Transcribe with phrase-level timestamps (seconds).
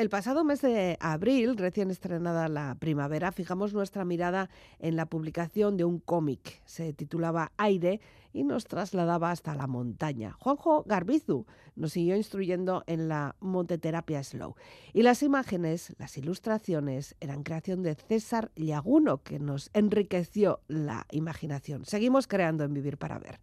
[0.00, 5.76] El pasado mes de abril, recién estrenada la primavera, fijamos nuestra mirada en la publicación
[5.76, 6.62] de un cómic.
[6.64, 8.00] Se titulaba Aire
[8.32, 10.38] y nos trasladaba hasta la montaña.
[10.40, 11.44] Juanjo Garbizu
[11.76, 14.54] nos siguió instruyendo en la monteterapia slow.
[14.94, 21.84] Y las imágenes, las ilustraciones, eran creación de César Llaguno, que nos enriqueció la imaginación.
[21.84, 23.38] Seguimos creando en Vivir para Ver.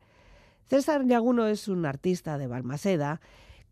[0.66, 3.22] César Llaguno es un artista de Balmaseda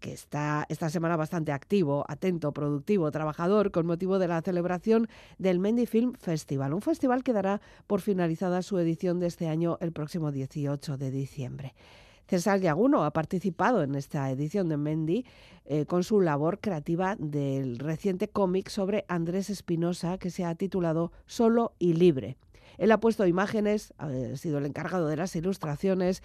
[0.06, 5.08] que está esta semana bastante activo, atento, productivo, trabajador, con motivo de la celebración
[5.40, 9.80] del Mendy Film Festival, un festival que dará por finalizada su edición de este año
[9.82, 11.74] el próximo 18 de diciembre.
[12.28, 15.26] César Yaguno ha participado en esta edición de Mendy
[15.66, 21.14] eh, con su labor creativa del reciente cómic sobre Andrés Espinosa que se ha titulado
[21.26, 22.38] Solo y Libre.
[22.78, 26.22] Él ha puesto imágenes, ha sido el encargado de las ilustraciones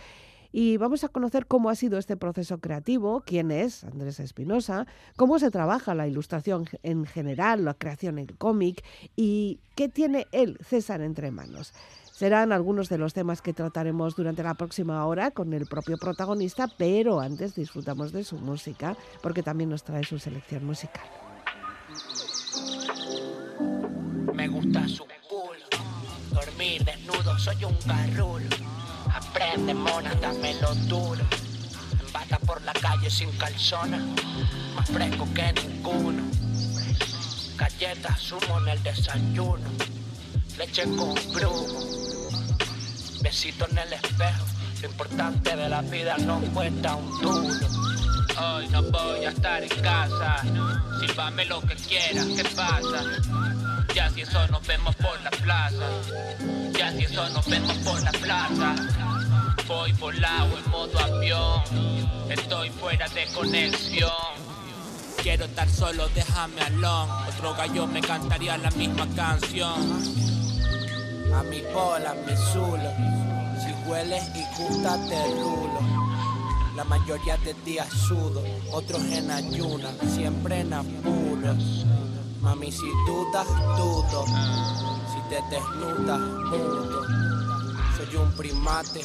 [0.52, 4.86] y vamos a conocer cómo ha sido este proceso creativo, quién es Andrés Espinosa,
[5.16, 8.84] cómo se trabaja la ilustración en general, la creación en cómic
[9.16, 11.72] y qué tiene él, César, entre manos.
[12.12, 16.68] Serán algunos de los temas que trataremos durante la próxima hora con el propio protagonista,
[16.76, 21.04] pero antes disfrutamos de su música, porque también nos trae su selección musical.
[24.34, 25.64] Me gusta su culo,
[26.34, 28.89] dormir desnudo, soy un garrulo
[29.28, 31.24] Aprende, mona, dámelo duro.
[32.12, 34.00] Bata por la calle sin calzones,
[34.74, 36.22] más fresco que ninguno.
[37.56, 39.68] Galletas, sumo en el desayuno,
[40.58, 41.66] leche con brujo.
[43.22, 44.44] Besito en el espejo,
[44.80, 47.66] lo importante de la vida no cuesta un duro.
[48.42, 50.42] Hoy no voy a estar en casa,
[51.00, 53.04] sírvame lo que quieras, ¿qué pasa?
[53.94, 55.86] Ya si eso nos vemos por la plaza,
[56.78, 58.74] ya si eso nos vemos por la plaza.
[59.70, 61.62] Voy volado en modo avión,
[62.28, 64.10] estoy fuera de conexión.
[65.22, 67.12] Quiero estar solo, déjame alone.
[67.28, 69.80] Otro gallo me cantaría la misma canción.
[71.32, 72.90] A mi bola, mi zulo.
[73.62, 75.78] Si hueles y gusta, te rulo.
[76.74, 78.42] La mayoría de días sudo,
[78.72, 81.86] otros en ayuna, siempre en apuros.
[82.40, 84.24] Mami, si dudas, dudo.
[84.26, 87.06] Si te desnudas, mudo.
[87.96, 89.04] Soy un primate,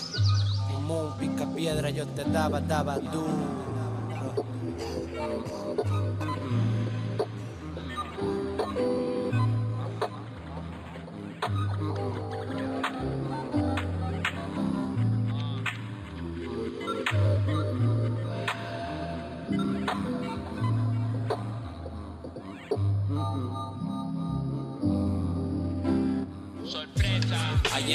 [0.87, 3.65] como un pica piedra, yo te daba, daba duro.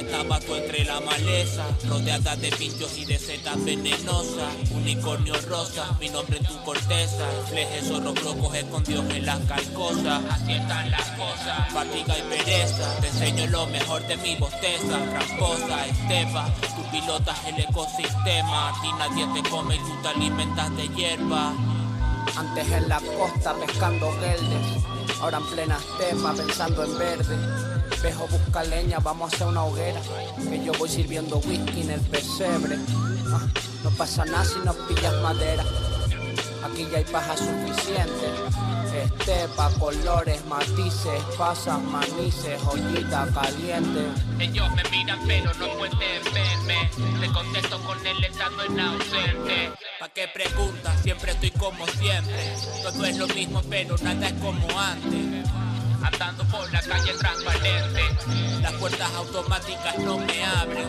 [0.00, 4.54] Ahí estaba tú entre la maleza, rodeada de pinchos y de setas venenosas.
[4.70, 7.26] Unicornio rosa, mi nombre en tu corteza.
[7.50, 10.22] Flejes zorros locos escondidos en las calcosas.
[10.30, 13.00] Así están las cosas, fatiga y pereza.
[13.02, 14.98] Te enseño lo mejor de mi bosteza.
[15.12, 18.70] Ramposa, estepa, tu pilotas el ecosistema.
[18.70, 21.52] A ti nadie te come y tú te alimentas de hierba.
[22.38, 24.82] Antes en la costa pescando verdes,
[25.20, 27.79] ahora en plena estepa pensando en verde.
[28.00, 30.00] Espejo busca leña, vamos a hacer una hoguera.
[30.48, 32.78] Que yo voy sirviendo whisky en el pesebre.
[33.30, 33.46] Ah,
[33.84, 35.62] no pasa nada si no pillas madera.
[36.64, 38.26] Aquí ya hay paja suficiente.
[39.04, 44.00] Estepa, colores, matices, pasas, manices, joyita caliente.
[44.38, 46.90] Ellos me miran pero no pueden verme.
[47.20, 49.72] Te contesto con el estado en ausente.
[50.00, 51.02] ¿Pa' qué preguntas?
[51.02, 52.54] Siempre estoy como siempre.
[52.82, 55.50] Todo es lo mismo pero nada es como antes
[56.02, 58.02] andando por la calle transparente.
[58.62, 60.88] Las puertas automáticas no me abren,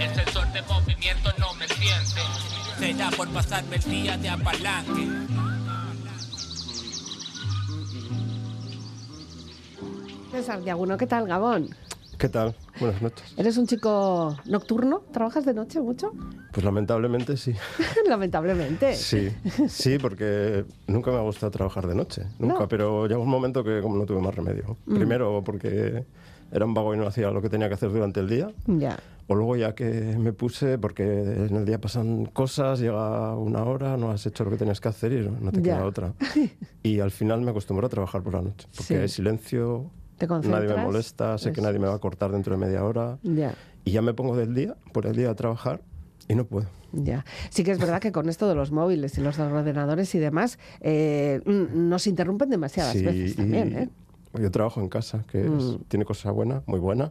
[0.00, 2.20] el sensor de movimiento no me siente.
[2.78, 5.08] Será por pasarme el día de apalanque.
[10.30, 11.74] César Yaguno, ¿qué tal, Gabón?
[12.24, 12.54] ¿Qué tal?
[12.80, 13.34] Buenas noches.
[13.36, 15.00] ¿Eres un chico nocturno?
[15.12, 16.10] ¿Trabajas de noche mucho?
[16.52, 17.52] Pues lamentablemente sí.
[18.08, 18.94] lamentablemente.
[18.94, 19.28] Sí,
[19.68, 22.68] sí, porque nunca me ha gustado trabajar de noche, nunca, No.
[22.68, 24.78] pero llegó un momento que como no tuve más remedio.
[24.86, 24.94] Mm.
[24.94, 26.06] Primero porque
[26.50, 28.98] era un vago y no hacía lo que tenía que hacer durante el día, Ya.
[29.26, 33.98] o luego ya que me puse porque en el día pasan cosas, llega una hora,
[33.98, 36.14] no has hecho lo que tenías que hacer y no te queda otra.
[36.82, 38.94] Y al final me acostumbré a trabajar por la noche, porque Sí.
[38.94, 39.90] hay silencio,
[40.26, 43.18] ¿Te nadie me molesta, sé que nadie me va a cortar dentro de media hora
[43.22, 43.54] Ya.
[43.84, 45.80] y ya me pongo del día, por el día a trabajar
[46.28, 46.66] y no puedo.
[46.92, 47.24] Ya.
[47.50, 50.58] Sí que es verdad que con esto de los móviles y los ordenadores y demás,
[50.80, 53.88] eh, nos interrumpen demasiadas Sí, veces también, ¿eh?
[54.40, 55.76] Yo trabajo en casa, que es- Mm.
[55.88, 57.10] tiene cosas buenas, muy buenas,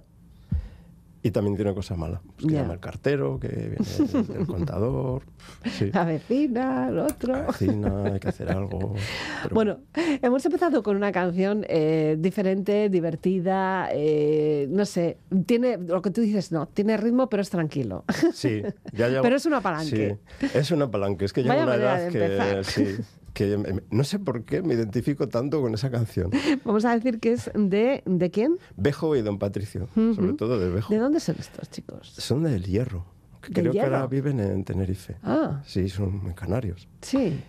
[1.25, 2.19] Y también tiene cosas malas.
[2.35, 2.61] Pues que Ya.
[2.63, 3.77] llama el cartero, que viene
[4.35, 5.23] el, el contador.
[5.71, 5.89] Sí.
[5.93, 7.33] La vecina, el otro.
[7.33, 8.93] La vecina, hay que hacer algo.
[9.41, 9.79] pero Bueno,
[10.21, 16.19] hemos empezado con una canción eh, diferente, divertida, eh, no sé, tiene lo que tú
[16.19, 18.03] dices, no, tiene ritmo, pero es tranquilo.
[18.33, 18.61] Sí,
[18.91, 20.17] ya llego- Pero es un apalanque.
[20.41, 21.23] Sí, es un apalanque.
[21.23, 22.97] Es que llega una edad que, sí,
[23.33, 26.29] que no sé por qué me identifico tanto con esa canción.
[26.65, 28.57] Vamos a decir que es de, ¿de quién?
[28.77, 30.93] Bejo y Don Patricio, sobre todo de Bejo.
[30.93, 32.13] ¿De dónde son estos chicos?
[32.17, 33.05] Son del Hierro,
[33.41, 35.17] que ¿Del creo que ahora viven en Tenerife.
[35.23, 36.87] Ah, Sí, son muy canarios.
[37.01, 37.41] sí.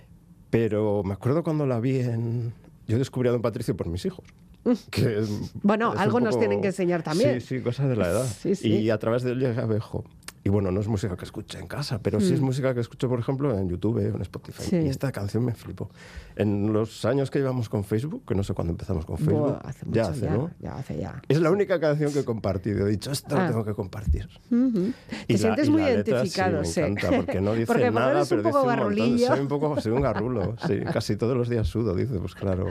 [0.51, 2.53] Pero me acuerdo cuando la vi en...
[2.87, 4.25] Yo descubrí a Don Patricio por mis hijos.
[4.91, 5.53] Que es-.
[5.65, 7.41] Bueno, es algo nos tienen que enseñar también.
[7.41, 8.25] Sí, sí, cosas de la edad.
[8.25, 8.69] Sí, sí.
[8.69, 10.05] Y a través de él llegué a Bejo.
[10.47, 13.09] Y bueno, no es música que escuche en casa, pero sí es música que escucho,
[13.09, 14.63] por ejemplo, en YouTube o en Spotify.
[14.63, 14.69] Mm.
[14.69, 14.77] Sí.
[14.77, 15.89] Y esta canción me flipó.
[16.37, 19.61] En los años que llevamos con Facebook, que no sé cuándo empezamos con Facebook, Buah,
[19.65, 20.51] hace mucho ya hace, ¿no?
[20.61, 21.23] Ya hace ya.
[21.29, 22.87] Es la única canción que he compartido.
[22.87, 23.45] He dicho, esto Ah.
[23.45, 24.29] lo tengo que compartir.
[24.51, 24.93] Ujú.
[25.27, 26.73] Te la- sientes y muy la letra, identificado, sí.
[26.75, 26.81] sí.
[26.83, 28.77] Me encanta, porque no dice Porque nada, un pero poco dice un montón.
[28.97, 29.27] garrulillo.
[29.29, 30.81] Soy un poco, soy un garrulo, sí.
[30.93, 32.67] Casi todos los días sudo, dice, pues claro.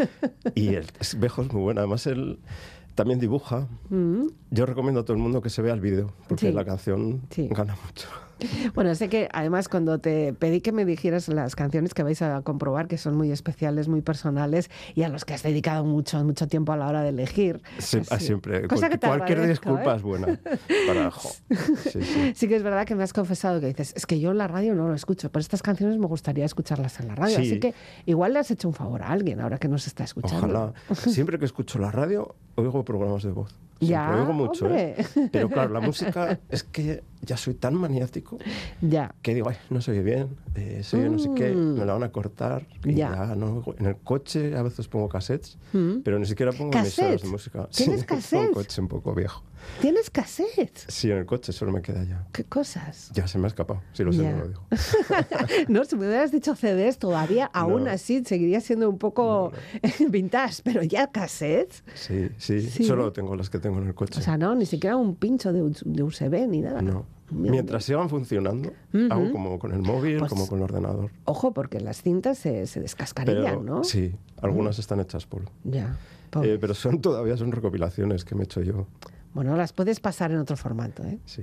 [0.54, 1.80] Y el es- Bejo es muy bueno.
[1.82, 2.38] Además, él
[2.98, 3.68] también dibuja.
[3.90, 4.26] Mm.
[4.50, 6.52] Yo recomiendo a todo el mundo que se vea el vídeo, porque Sí.
[6.52, 7.48] la canción Sí.
[7.50, 8.08] gana mucho.
[8.72, 12.40] Bueno, sé que además cuando te pedí que me dijeras las canciones que vais a
[12.42, 16.46] comprobar, que son muy especiales, muy personales y a los que has dedicado mucho, mucho
[16.46, 17.60] tiempo a la hora de elegir.
[17.78, 17.98] Sí.
[18.20, 18.68] Siempre.
[18.68, 19.96] Cosa cual- que cualquier disculpa ¿eh?
[19.96, 20.38] es buena.
[20.86, 21.30] Para, jo,
[21.90, 22.32] sí, sí.
[22.36, 24.46] Sí que es verdad que me has confesado que dices, es que yo en la
[24.46, 27.38] radio no lo escucho, pero estas canciones me gustaría escucharlas en la radio.
[27.38, 27.42] Sí.
[27.42, 27.74] Así que
[28.06, 30.46] igual le has hecho un favor a alguien ahora que nos está escuchando.
[30.46, 30.72] Ojalá.
[30.94, 33.50] Siempre que escucho la radio, oigo programas de voz.
[33.78, 34.68] Siempre Ya, oigo mucho.
[34.74, 34.96] ¿eh?
[35.30, 38.38] Pero claro, la música es que ya soy tan maniático
[38.80, 39.14] Ya.
[39.22, 41.78] que digo, ay, no se oye bien, eh, se oye no sé qué, Mm.
[41.78, 42.66] me la van a cortar.
[42.84, 43.10] Y Ya.
[43.28, 43.36] ya.
[43.36, 43.74] no oigo.
[43.78, 46.00] En el coche a veces pongo cassettes, Mm.
[46.02, 47.22] pero ni siquiera pongo emisoras ¿Cassettes?
[47.22, 47.68] de música.
[47.70, 48.48] ¿Tienes Sí, cassettes?
[48.48, 49.42] un coche un poco viejo.
[49.80, 50.84] ¿Tienes cassettes?
[50.88, 52.26] Sí, en el coche solo me queda ya.
[52.32, 53.10] ¿Qué cosas?
[53.14, 54.32] Ya se me ha escapado, si lo sé, Ya.
[54.32, 54.62] no lo digo.
[55.68, 57.90] no, si me hubieras dicho CDs todavía, aún No.
[57.90, 59.52] así seguiría siendo un poco
[60.08, 61.84] vintage, pero ya cassettes.
[61.94, 62.84] Sí, sí, Sí.
[62.84, 64.18] solo tengo las que tengo en el coche.
[64.20, 66.82] O sea, no, ni siquiera un pincho de, de USB ni nada.
[66.82, 67.06] no.
[67.30, 69.06] Mientras sigan funcionando, Ujú.
[69.10, 71.10] hago como con el móvil, Pues- como con el ordenador.
[71.26, 73.84] Ojo, porque las cintas se, se descascarían, Pero ¿no?
[73.84, 75.50] sí, algunas están hechas polvo.
[75.62, 75.98] Ya.
[76.42, 78.86] Eh, pero son todavía son recopilaciones que me he hecho yo.
[79.34, 81.18] Bueno, las puedes pasar en otro formato, ¿eh?
[81.24, 81.42] Sí.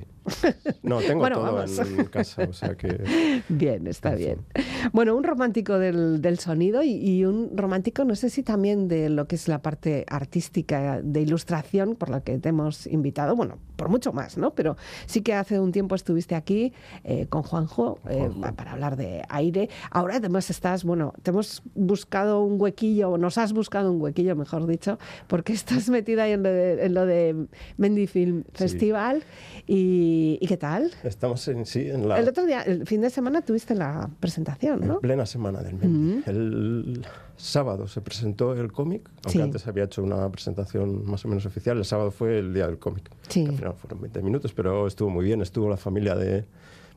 [0.84, 1.80] No, tengo Bueno, todo vamos.
[1.80, 3.44] en casa, o sea que...
[3.50, 4.46] Bien, está En bien.
[4.92, 9.10] Bueno, un romántico del, del sonido y, y un romántico, no sé si también de
[9.10, 13.60] lo que es la parte artística de ilustración, por la que te hemos invitado, bueno,
[13.76, 14.56] por mucho más, ¿no?
[14.56, 16.74] Pero sí que hace un tiempo estuviste aquí
[17.04, 18.56] eh, con Juanjo, eh, Juanjo.
[18.56, 19.70] para hablar de aire.
[19.92, 24.36] Ahora además estás, bueno, te hemos buscado un huequillo, o nos has buscado un huequillo,
[24.36, 24.98] mejor dicho,
[25.28, 27.48] porque estás metida ahí en lo de, en lo de
[27.78, 28.50] Mendy Film Sí.
[28.54, 29.24] Festival.
[29.68, 30.92] Y, ¿y qué tal?
[31.04, 34.82] Estamos en sí, en la El otro día, el fin de semana, tuviste la presentación,
[34.84, 35.00] en ¿no?
[35.00, 36.24] plena semana del Mendy.
[36.30, 37.06] El
[37.38, 39.42] sábado se presentó el cómic, aunque Sí.
[39.42, 41.78] antes había hecho una presentación más o menos oficial.
[41.78, 43.10] El sábado fue el día del cómic.
[43.28, 43.46] Sí.
[43.46, 45.42] Al final fueron 20 minutos, pero estuvo muy bien.
[45.42, 46.46] Estuvo la familia de...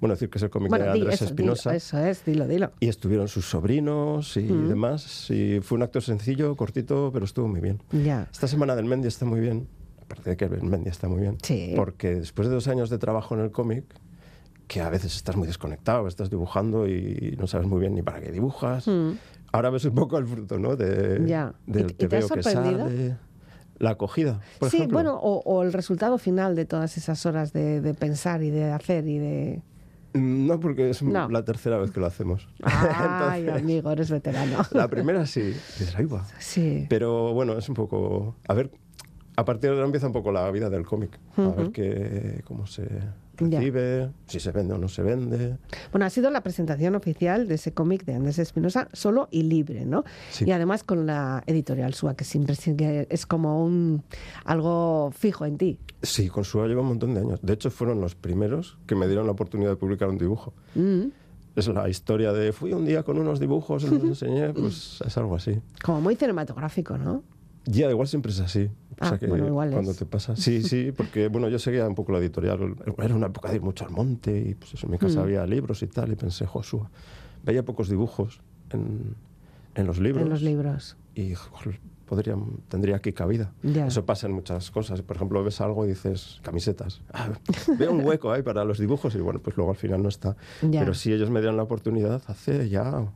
[0.00, 1.74] Bueno, decir que es el cómic de Bueno, di, Andrés Espinosa.
[1.74, 2.70] eso es, dilo, dilo.
[2.78, 5.28] Y estuvieron sus sobrinos y demás.
[5.28, 7.82] Y fue un acto sencillo, cortito, pero estuvo muy bien.
[7.90, 8.28] Ya.
[8.30, 9.66] Esta semana del Mendy está muy bien.
[10.10, 11.36] Aparte de que el Mendy está muy bien.
[11.42, 11.74] Sí.
[11.76, 13.84] Porque después de dos años de trabajo en el cómic,
[14.66, 18.20] que a veces estás muy desconectado, estás dibujando y no sabes muy bien ni para
[18.20, 18.86] qué dibujas.
[19.52, 20.76] Ahora ves un poco el fruto, ¿no?
[20.76, 21.26] De, Mm.
[21.26, 21.54] Ya.
[21.66, 23.16] Del ¿Y- te te que sale.
[23.78, 24.96] La acogida, por sí, ejemplo.
[24.96, 28.72] bueno, o, o el resultado final de todas esas horas de, de pensar y de
[28.72, 29.62] hacer y de...
[30.14, 31.28] Mm, No, porque es No.
[31.28, 32.48] la tercera vez que lo hacemos.
[32.62, 34.58] Ay, Entonces, amigo, eres veterano.
[34.72, 35.94] La primera sí, dices.
[36.40, 36.86] Sí.
[36.88, 38.34] Pero bueno, es un poco.
[38.48, 38.72] A ver,
[39.38, 41.16] a partir de ahora empieza un poco la vida del cómic.
[41.36, 42.88] A ver qué, cómo se
[43.38, 43.60] Ya.
[43.60, 45.56] recibe, si se vende o no se vende.
[45.92, 49.86] Bueno, ha sido la presentación oficial de ese cómic de Andrés Espinosa, solo y libre,
[49.86, 50.02] ¿no?
[50.32, 50.44] Sí.
[50.44, 52.56] Y además con la editorial SUA, que siempre
[53.10, 54.02] es como un
[54.44, 55.78] algo fijo en ti.
[56.02, 57.38] Sí, con Suá lleva un montón de años.
[57.40, 60.52] De hecho, fueron los primeros que me dieron la oportunidad de publicar un dibujo.
[60.74, 61.06] Mm,
[61.54, 65.36] Es la historia de fui un día con unos dibujos, los enseñé, pues es algo
[65.36, 65.60] así.
[65.84, 67.22] Como muy cinematográfico, ¿no?
[67.66, 68.70] Ya, igual siempre es así.
[69.00, 69.96] O Ah, sea que bueno, igual cuando es.
[69.96, 70.34] te pasa.
[70.36, 72.74] Sí, sí, porque bueno, yo seguía un poco la editorial.
[72.98, 75.00] Era una época de ir mucho al monte y pues eso, en mi Mm.
[75.00, 76.10] casa había libros y tal.
[76.12, 76.80] Y pensé, Josué,
[77.44, 78.40] veía pocos dibujos
[78.70, 79.14] en,
[79.74, 80.24] en los libros.
[80.24, 80.96] En los libros.
[81.14, 82.36] Y joder, podría,
[82.68, 83.52] tendría aquí cabida.
[83.62, 83.86] Ya.
[83.86, 85.02] Eso pasa en muchas cosas.
[85.02, 87.00] Por ejemplo, ves algo y dices, camisetas.
[87.12, 87.30] Ah,
[87.78, 90.36] veo un hueco ahí para los dibujos y bueno, pues luego al final no está.
[90.60, 93.06] Pero sí, ellos me dieron la oportunidad hace ya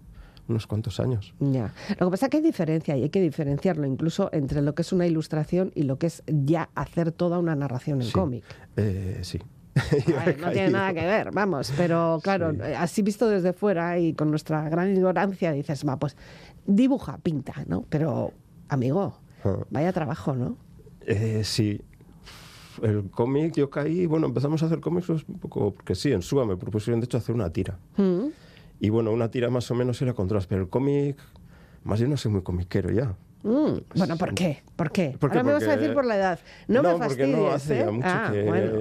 [0.52, 1.34] unos cuantos años.
[1.40, 1.74] Ya.
[1.98, 4.82] Lo que pasa es que hay diferencia y hay que diferenciarlo incluso entre lo que
[4.82, 8.12] es una ilustración y lo que es ya hacer toda una narración en Sí.
[8.12, 8.44] cómic.
[8.76, 9.40] Eh, sí.
[10.26, 12.58] Ver, no tiene nada que ver, vamos, pero claro, Sí.
[12.62, 16.14] eh, así visto desde fuera y con nuestra gran ignorancia dices, va, pues
[16.66, 17.84] dibuja, pinta, ¿no?
[17.88, 18.32] Pero,
[18.68, 19.56] amigo, Ah.
[19.70, 20.56] vaya trabajo, ¿no?
[21.06, 21.80] Eh, sí.
[22.82, 26.22] El cómic, yo caí, bueno, empezamos a hacer cómics pues, un poco, porque sí, en
[26.22, 27.78] SUA me propusieron de hecho hacer una tira.
[27.96, 28.26] Mm,
[28.84, 31.16] Y bueno, una tira más o menos era contras, pero el cómic,
[31.84, 33.14] más bien no soy muy comiquero ya.
[33.44, 33.78] mm.
[33.96, 34.62] Bueno, ¿por qué?
[34.74, 35.16] ¿Por qué?
[35.18, 35.38] ¿Por qué?
[35.38, 36.38] Ahora me vas a Porque- decir por la edad.
[36.66, 37.90] No, me porque fastidies, no hace ¿eh?
[37.90, 38.78] mucho Ah, que bueno.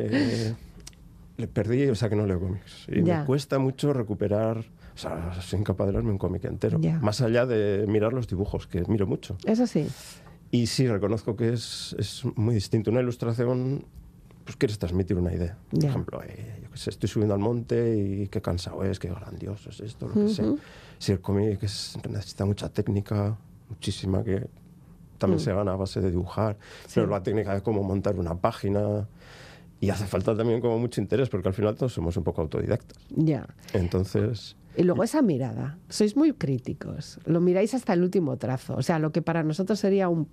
[1.38, 2.86] le perdí, o sea que no leo cómics.
[2.88, 3.20] Y Ya.
[3.20, 6.80] me cuesta mucho recuperar, o sea, soy incapaz de leerme un cómic entero.
[6.82, 7.00] Ya.
[7.00, 9.38] Más allá de mirar los dibujos, que miro mucho.
[9.46, 9.88] Eso sí.
[10.52, 12.92] Y sí, reconozco que es, es muy distinto.
[12.92, 13.86] Una ilustración,
[14.52, 15.58] pues quieres transmitir una idea.
[15.70, 15.90] Por Ya.
[15.90, 19.70] ejemplo, eh, yo qué sé, estoy subiendo al monte y qué cansado es, qué grandioso
[19.70, 20.46] es esto, lo que sea.
[20.46, 20.60] Ujú.
[21.00, 23.38] Si el cómic es- necesita mucha técnica,
[23.70, 24.48] muchísima, que
[25.18, 26.88] también se gana a base de dibujar, Mm.
[26.88, 26.92] Sí.
[26.96, 29.08] pero la técnica de cómo montar una página.
[29.80, 32.98] Y hace falta también como mucho interés, porque al final todos somos un poco autodidactas.
[33.16, 33.48] Ya.
[33.74, 38.82] Entonces, Y luego esa mirada, sois muy críticos, lo miráis hasta el último trazo, o
[38.84, 40.28] sea, lo que para nosotros sería un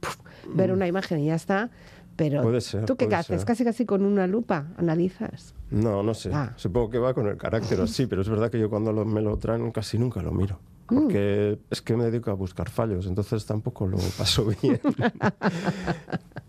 [0.54, 1.70] ver una imagen y ya está,
[2.18, 2.42] pero Mm.
[2.42, 3.44] Puede ser, ¿tú qué haces?
[3.44, 5.54] Casi casi con una lupa analizas.
[5.70, 6.30] no, no sé.
[6.34, 6.52] Ah.
[6.56, 9.22] Supongo que va con el carácter así, pero es verdad que yo cuando lo- me
[9.22, 10.58] lo traen casi nunca lo miro.
[10.90, 10.94] Mm.
[10.96, 14.80] Porque es que me dedico a buscar fallos, entonces tampoco lo paso bien.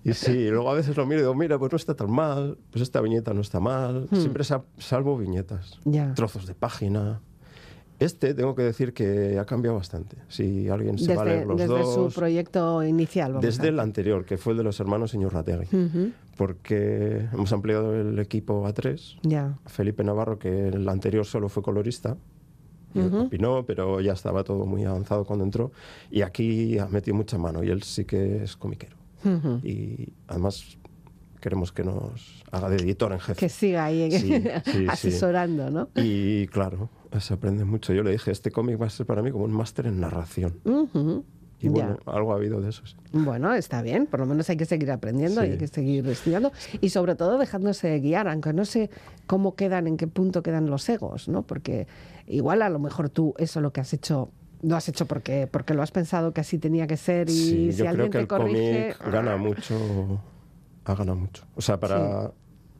[0.04, 2.58] y sí, luego a veces lo miro y digo, mira, pues no está tan mal,
[2.72, 4.08] pues esta viñeta no está mal.
[4.12, 5.80] Siempre sa- salvo viñetas,
[6.16, 7.22] trozos de página.
[8.00, 10.16] Este tengo que decir que ha cambiado bastante.
[10.30, 12.14] Si alguien se va a Desde, leer los desde dos.
[12.14, 13.34] su proyecto inicial.
[13.34, 15.66] vamos Desde el anterior, que fue el de los hermanos Iñurrategui.
[15.76, 19.18] Ujú, Porque hemos ampliado el equipo a tres.
[19.24, 19.58] Ya.
[19.66, 22.16] Felipe Navarro, que el anterior solo fue colorista,
[22.96, 25.72] y opinó, pero ya estaba todo muy avanzado cuando entró.
[26.10, 28.96] Y aquí ha metido mucha mano y él sí que es comiquero.
[29.64, 30.78] Y además
[31.40, 33.40] queremos que nos haga de editor en jefe.
[33.40, 34.20] Que siga ahí Sí,
[34.66, 34.86] sí, sí.
[34.90, 35.90] asesorando, ¿no?
[35.96, 37.94] Y claro, se aprende mucho.
[37.94, 40.60] Yo le dije, este cómic va a ser para mí como un máster en narración.
[41.62, 41.72] Y ya.
[41.72, 42.96] bueno, algo ha habido de eso, sí.
[43.12, 45.48] Bueno, está bien, por lo menos hay que seguir aprendiendo Sí.
[45.52, 48.90] hay que seguir estudiando y sobre todo dejándose guiar, aunque no sé
[49.28, 51.42] cómo quedan, en qué punto quedan los egos, ¿no?
[51.44, 51.86] Porque
[52.28, 54.32] igual a lo mejor tú eso lo que has hecho
[54.62, 57.72] lo has hecho porque porque lo has pensado que así tenía que ser y Sí,
[57.74, 60.22] si yo creo alguien que te el corrige gana mucho,
[60.92, 61.44] ha ganado mucho.
[61.56, 62.32] O sea, para...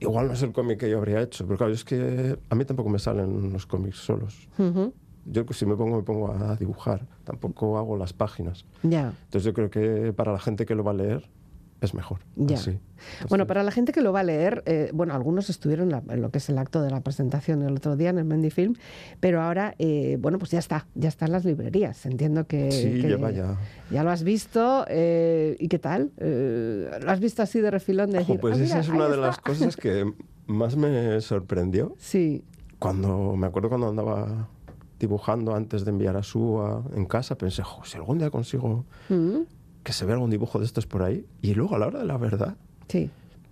[0.02, 2.64] Igual no es el cómic que yo habría hecho, pero claro, es que a mí
[2.64, 4.48] tampoco me salen los cómics solos.
[4.58, 4.94] Ujú,
[5.26, 8.66] Yo si me pongo, me pongo a dibujar, tampoco hago las páginas.
[8.82, 9.14] ya.
[9.26, 11.30] Entonces yo creo que para la gente que lo va a leer
[11.82, 12.20] es mejor.
[12.36, 12.58] Ya.
[12.58, 12.78] así.
[13.30, 16.14] Bueno, para la gente que lo va a leer, eh, bueno, algunos estuvieron en, la-
[16.14, 18.50] en lo que es el acto de la presentación el otro día en el Mendy
[18.50, 18.76] Film,
[19.22, 22.06] pero ahora, eh, bueno, pues ya está, ya está en las librerías.
[22.06, 23.58] Entiendo que, Sí, que lleva ya.
[23.90, 24.86] ya lo has visto.
[24.90, 26.12] eh, ¿Y qué tal?
[26.18, 28.12] ¿Lo has visto así de refilón?
[28.12, 29.28] De Ojo, decir, pues "Ah, esa es una de está"?
[29.28, 30.12] las cosas que
[30.48, 31.96] más me sorprendió.
[32.00, 32.44] Sí,
[32.80, 34.48] Cuando me acuerdo cuando andaba
[35.00, 39.44] dibujando antes de enviar a Sua en casa, pensé, "Jo, si algún día consigo Mm,
[39.84, 41.26] que se vea algún dibujo de estos por ahí.
[41.42, 42.56] Y luego a la hora de la verdad,
[42.88, 43.10] sí.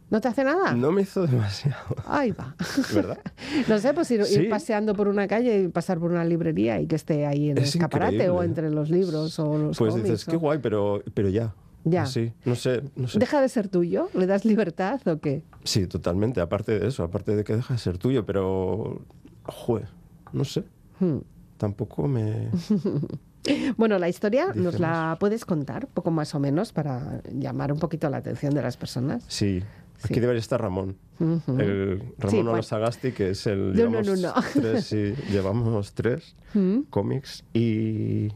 [0.09, 0.73] ¿No te hace nada?
[0.73, 2.55] no me hizo demasiado, Ahí va.
[2.93, 3.19] ¿verdad?
[3.67, 4.43] No sé, pues ir, ir Sí.
[4.49, 7.63] paseando por una calle y pasar por una librería y que esté ahí en el
[7.63, 8.45] Es escaparate o increíble.
[8.45, 11.53] entre los libros o los Pues cómics, dices, o- qué guay, pero, pero ya.
[11.83, 12.05] Ya.
[12.05, 13.19] Sí, no sé, no sé.
[13.19, 14.09] ¿Deja de ser tuyo?
[14.13, 15.43] ¿Le das libertad o qué?
[15.65, 16.39] Sí, totalmente.
[16.39, 19.01] Aparte de eso, aparte de que deja de ser tuyo, pero,
[19.43, 19.83] jue,
[20.31, 20.63] no sé.
[21.01, 21.17] Hmm.
[21.57, 22.49] Tampoco me...
[23.77, 28.09] Bueno, la historia nos la puedes contar, poco más o menos, para llamar un poquito
[28.09, 29.23] la atención de las personas.
[29.27, 29.63] Sí,
[30.03, 30.19] aquí Sí.
[30.19, 30.97] debería estar Ramón.
[31.19, 32.63] El Sí, Ramón bueno.
[32.63, 33.73] Sagasti, que es el...
[33.73, 34.41] No, no, llevamos no, no.
[34.53, 36.81] Tres, sí, llevamos tres Mm.
[36.89, 38.29] cómics y...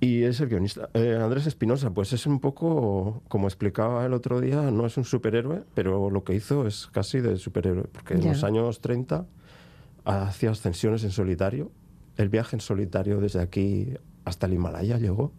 [0.00, 0.88] Y es el guionista.
[0.94, 5.04] Eh, Andrés Espinosa, pues es un poco, como explicaba el otro día, no es un
[5.04, 9.26] superhéroe, pero lo que hizo es casi de superhéroe, porque en los años 30
[10.04, 11.70] hacía ascensiones en solitario.
[12.16, 13.88] El viaje en solitario desde aquí
[14.24, 15.32] hasta el Himalaya llegó.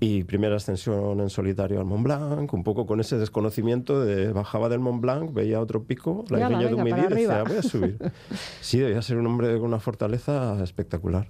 [0.00, 4.68] Y primera ascensión en solitario al Mont Blanc, un poco con ese desconocimiento de bajaba
[4.68, 7.98] del Mont Blanc, veía otro pico, la Yala, de para Humidí, decía, voy a subir.
[8.60, 11.26] Sí, debía ser un hombre con una fortaleza espectacular.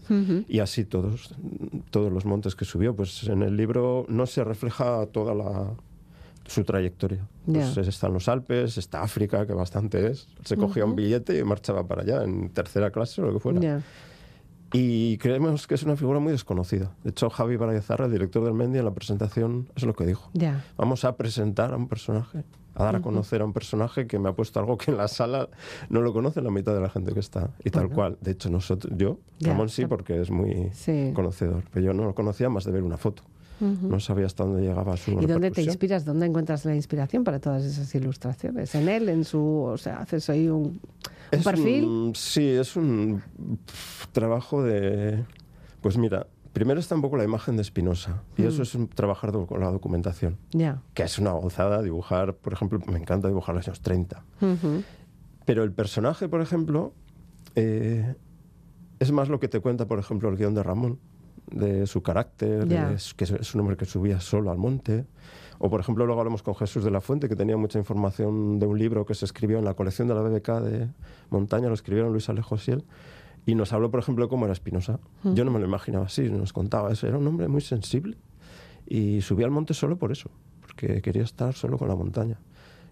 [0.49, 1.35] Y así todos,
[1.91, 2.95] todos los montes que subió.
[2.95, 5.69] Pues en el libro no se refleja toda la,
[6.47, 7.27] su trayectoria.
[7.47, 7.81] Pues Ya.
[7.81, 10.29] están los Alpes, está África, que bastante es.
[10.45, 13.61] Se cogía un billete y marchaba para allá, en tercera clase o lo que fuera.
[14.73, 16.93] Y creemos que es una figura muy desconocida.
[17.03, 20.31] De hecho, Javi Barazarra, el director del Mendy, en la presentación es lo que dijo.
[20.77, 22.45] Vamos a presentar a un personaje,
[22.75, 25.09] a dar a conocer a un personaje que me ha puesto algo que en la
[25.09, 25.49] sala
[25.89, 27.51] no lo conoce la mitad de la gente que está.
[27.65, 27.95] Y tal Bueno.
[27.95, 28.19] cual.
[28.21, 29.53] De hecho, nosotros, yo, Ya.
[29.53, 31.13] Ramón sí, porque es muy Sí.
[31.15, 31.65] conocedor.
[31.73, 33.23] Pero yo no lo conocía más de ver una foto.
[33.61, 36.05] No sabía hasta dónde llegaba su ¿Y dónde te inspiras?
[36.05, 38.73] ¿Dónde encuentras la inspiración para todas esas ilustraciones?
[38.77, 39.09] ¿En él?
[39.09, 39.41] ¿En su...?
[39.65, 40.81] O sea, haces ahí un
[41.31, 41.85] Es perfil?
[41.85, 43.23] un- sí, es un
[44.13, 45.25] trabajo de...
[45.81, 48.23] Pues mira, primero está un poco la imagen de Spinoza.
[48.37, 48.47] Y Mm.
[48.49, 50.39] eso es un, trabajar con la documentación.
[50.95, 54.25] Que es una gozada dibujar, por ejemplo, me encanta dibujar los años 30.
[54.41, 54.83] Ujú.
[55.45, 56.93] Pero el personaje, por ejemplo,
[57.55, 58.15] eh,
[58.99, 60.99] es más lo que te cuenta, por ejemplo, el guion de Ramón,
[61.51, 65.07] de su carácter, de que es un hombre que subía solo al monte.
[65.59, 68.67] O, por ejemplo, luego hablamos con Jesús de la Fuente, que tenía mucha información de
[68.67, 70.89] un libro que se escribió en la colección de la BBK de
[71.31, 72.85] Montaña, lo escribieron Luis Alejos y él.
[73.45, 75.01] Y nos habló, por ejemplo, cómo era Espinosa.
[75.25, 77.07] Yo no me lo imaginaba así, nos contaba eso.
[77.09, 78.19] Era un hombre muy sensible
[78.87, 82.39] y subía al monte solo por eso, porque quería estar solo con la montaña.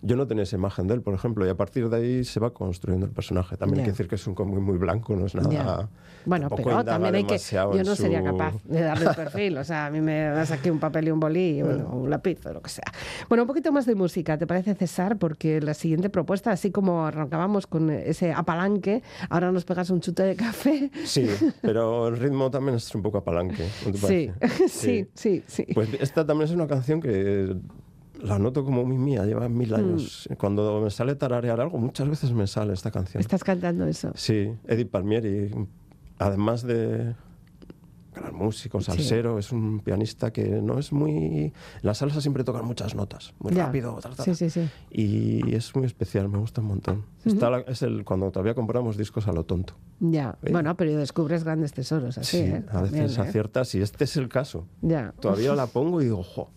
[0.03, 2.41] Yo no tenía esa imagen de él, por ejemplo, y a partir de ahí se
[2.41, 3.57] va construyendo el personaje.
[3.57, 5.89] También hay que decir que es un cómic muy blanco, no es nada.
[6.25, 7.39] Bueno, pero también hay que...
[7.39, 9.59] Yo no sería capaz de darle un perfil.
[9.59, 12.11] O sea, a mí me das aquí un papel y un bolí, y, bueno, un
[12.11, 12.85] lápiz o lo que sea.
[13.29, 15.17] Bueno, un poquito más de música, ¿te parece, César?
[15.19, 20.25] Porque la siguiente propuesta, así como arrancábamos con ese apalanque, ahora nos pegas un chute
[20.25, 20.91] de café.
[21.05, 21.29] Sí,
[21.63, 23.69] pero el ritmo también es un poco apalanque.
[23.85, 24.31] ¿no te Sí,
[24.69, 25.67] sí, sí, sí.
[25.75, 27.57] Pues esta también es una canción que
[28.23, 29.75] la noto como muy mía, lleva mil Mm.
[29.75, 30.29] años.
[30.39, 33.21] Cuando me sale tararear algo, muchas veces me sale esta canción.
[33.21, 34.13] Estás cantando eso.
[34.15, 35.51] Sí, Edith Palmieri,
[36.19, 37.15] además de
[38.15, 41.53] gran músico, salsero, es un pianista que no es muy...
[41.83, 43.67] La salsa siempre tocan muchas notas, muy Ya.
[43.67, 43.95] rápido.
[44.01, 44.23] ta, ta, ta.
[44.25, 44.67] Sí, sí, sí.
[44.91, 47.05] Y es muy especial, me gusta un montón.
[47.27, 49.75] Está la- es el cuando todavía compramos discos a lo tonto.
[50.01, 50.39] Ya.
[50.43, 50.51] ¿Eh?
[50.51, 52.65] Bueno, pero descubres grandes tesoros así, Sí, ¿eh?
[52.71, 53.29] a veces También, ¿eh?
[53.29, 54.67] aciertas y este es el caso.
[54.81, 55.13] Ya.
[55.21, 56.49] Todavía la pongo y digo, jo,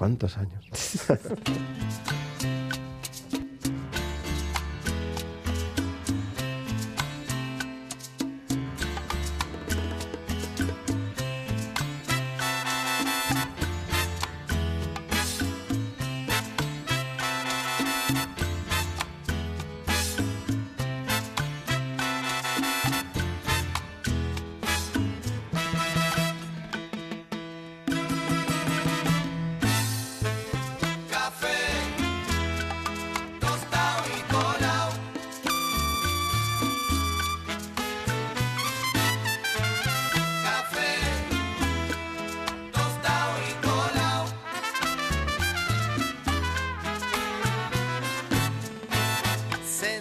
[0.00, 0.64] ¿cuántos años?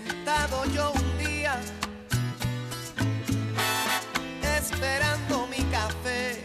[0.07, 1.59] Sentado yo un día,
[4.57, 6.41] esperando mi café.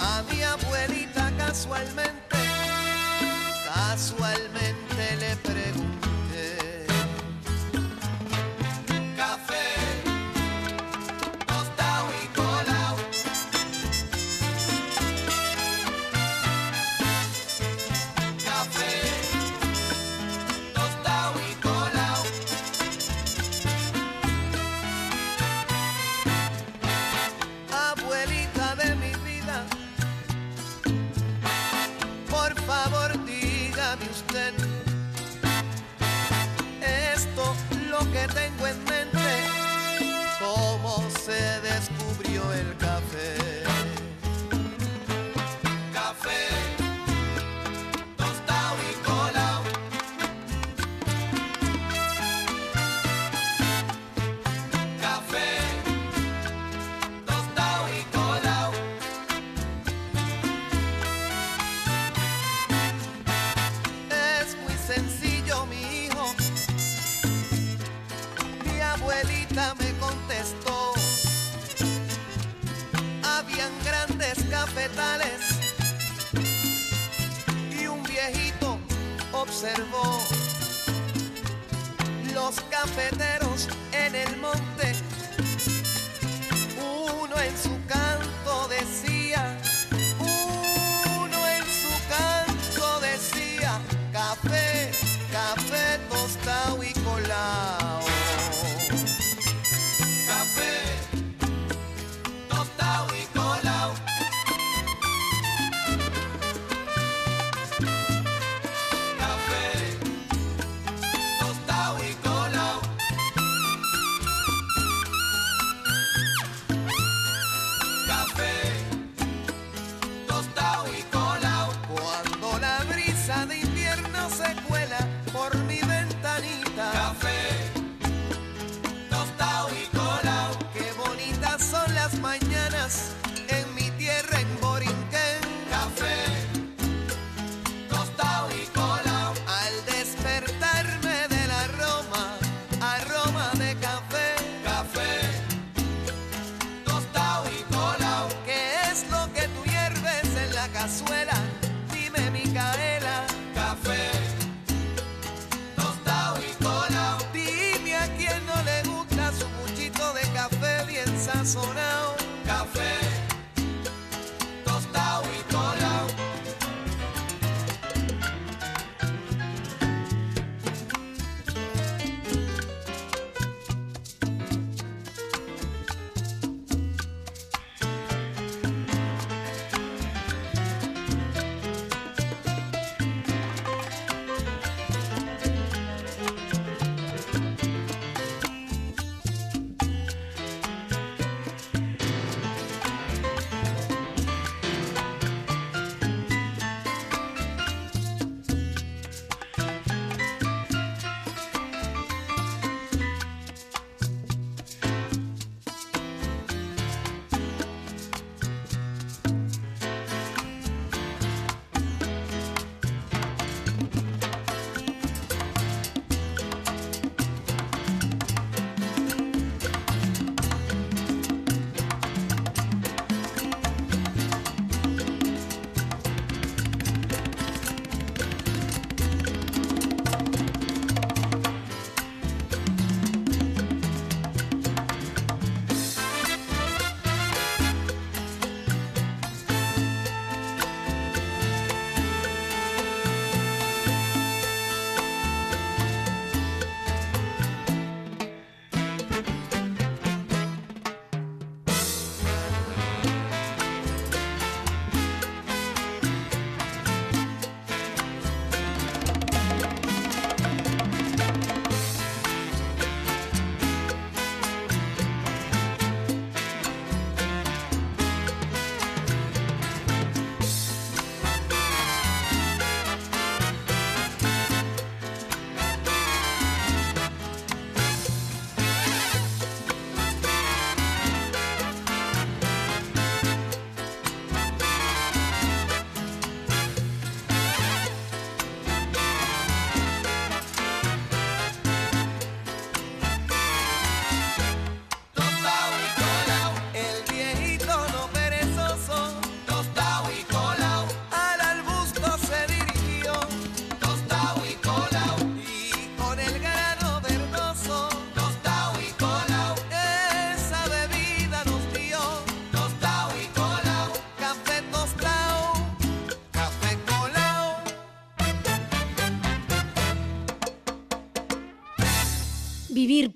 [0.00, 2.21] A mi abuelita casualmente,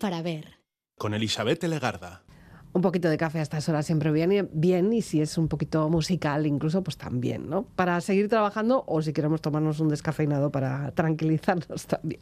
[0.06, 0.44] para ver.
[0.96, 2.22] Con Elizabeth Legarda.
[2.72, 5.88] Un poquito de café a estas horas siempre viene bien y si es un poquito
[5.88, 7.64] musical incluso, pues también, ¿no?
[7.74, 12.20] Para seguir trabajando o si queremos tomarnos un descafeinado para tranquilizarnos también.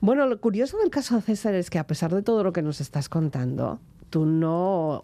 [0.00, 2.62] Bueno, lo curioso del caso de César es que a pesar de todo lo que
[2.62, 5.02] nos estás contando, tú no,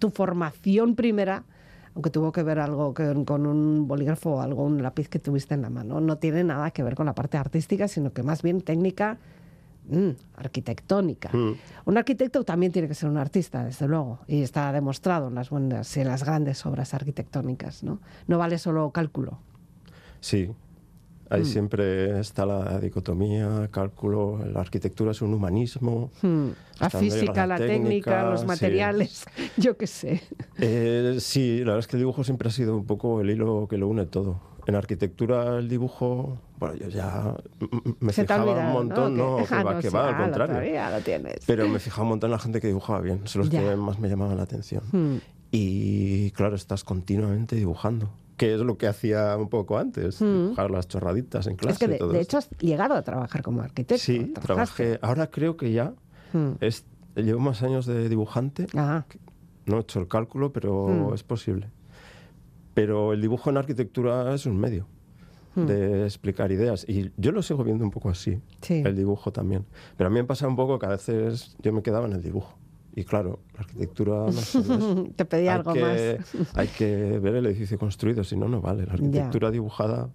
[0.00, 1.44] tu formación primera,
[1.94, 5.62] aunque tuvo que ver algo que- con un bolígrafo o algún lápiz que tuviste en
[5.62, 8.60] la mano, no tiene nada que ver con la parte artística, sino que más bien
[8.60, 9.18] técnica
[9.88, 11.30] mm, arquitectónica.
[11.32, 11.54] Mm.
[11.86, 15.50] Un arquitecto también tiene que ser un artista, desde luego, y está demostrado en las
[15.50, 18.00] buenas en las grandes obras arquitectónicas, ¿no?
[18.26, 19.38] No vale solo cálculo.
[20.20, 20.50] Sí,
[21.30, 26.10] ahí siempre está la dicotomía, cálculo, la arquitectura es un humanismo.
[26.22, 26.48] Mm,
[26.80, 28.46] La física, la técnica, los sí.
[28.46, 29.24] materiales,
[29.56, 30.22] yo qué sé.
[30.58, 33.66] Eh, sí, la verdad es que el dibujo siempre ha sido un poco el hilo
[33.68, 34.40] que lo une todo.
[34.66, 37.34] En arquitectura el dibujo, bueno, yo ya
[38.00, 40.08] me Se fijaba olvidado, un montón, no, Que- que ah, va, no, que sí, va,
[40.08, 40.54] al ah, contrario.
[40.54, 41.38] todavía lo tienes.
[41.46, 43.60] Pero me fijaba un montón en la gente que dibujaba bien, son los Ya.
[43.60, 44.82] que más me llamaban la atención.
[44.92, 45.16] Mm.
[45.52, 50.86] Y claro, estás continuamente dibujando, que es lo que hacía un poco antes, dibujar las
[50.88, 51.72] chorraditas en clase.
[51.72, 53.98] Es que y de, todo de hecho has llegado a trabajar como arquitecto.
[54.02, 54.84] Sí, trabajaste.
[54.84, 54.98] trabajé.
[55.02, 55.92] Ahora creo que ya
[56.32, 56.50] Mm.
[56.60, 56.84] es-
[57.16, 58.66] llevo más años de dibujante.
[58.76, 59.04] Ah,
[59.66, 61.14] No he hecho el cálculo, pero Mm.
[61.14, 61.70] es posible.
[62.74, 64.86] Pero el dibujo en arquitectura es un medio
[65.56, 65.66] Mm.
[65.66, 66.88] de explicar ideas.
[66.88, 68.82] Y yo lo sigo viendo un poco así, Sí.
[68.86, 69.66] el dibujo también.
[69.96, 72.22] Pero a mí me pasa un poco que a veces yo me quedaba en el
[72.22, 72.56] dibujo.
[72.94, 74.30] Y claro, la arquitectura no
[75.16, 76.56] te pedí hay algo que, más.
[76.56, 78.86] Hay que ver el edificio construido, si no, no vale.
[78.86, 80.10] La arquitectura dibujada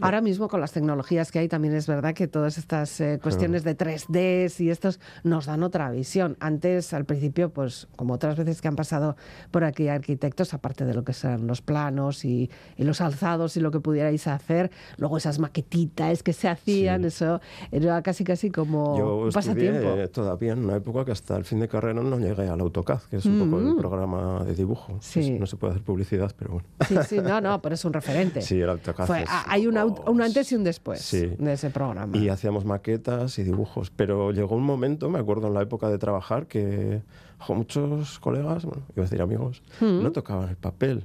[0.00, 3.64] Ahora mismo con las tecnologías que hay también es verdad que todas estas eh, cuestiones
[3.64, 6.36] de 3D y estos nos dan otra visión.
[6.40, 9.16] Antes, al principio, pues como otras veces que han pasado
[9.50, 13.60] por aquí arquitectos, aparte de lo que son los planos y, y los alzados y
[13.60, 17.06] lo que pudierais hacer, luego esas maquetitas que se hacían, Sí.
[17.08, 20.08] eso era casi casi como Yo un pasatiempo.
[20.12, 23.16] todavía en una época que hasta el fin de carrera no llegué al AutoCAD, que
[23.16, 24.94] es un poco el programa de dibujo.
[24.94, 24.98] Mm.
[25.00, 25.30] Sí.
[25.38, 26.68] No se puede hacer publicidad, pero bueno.
[26.88, 28.42] Sí, sí, no, no, pero es un referente.
[28.42, 31.26] Sí, el AutoCAD Fue- es ah, hay un, aut- un antes y un después Sí.
[31.38, 32.16] de ese programa.
[32.16, 33.90] Y hacíamos maquetas y dibujos.
[33.90, 37.02] Pero llegó un momento, me acuerdo en la época de trabajar, que
[37.38, 41.02] jo, muchos colegas, bueno, iba a decir amigos, no tocaban el papel.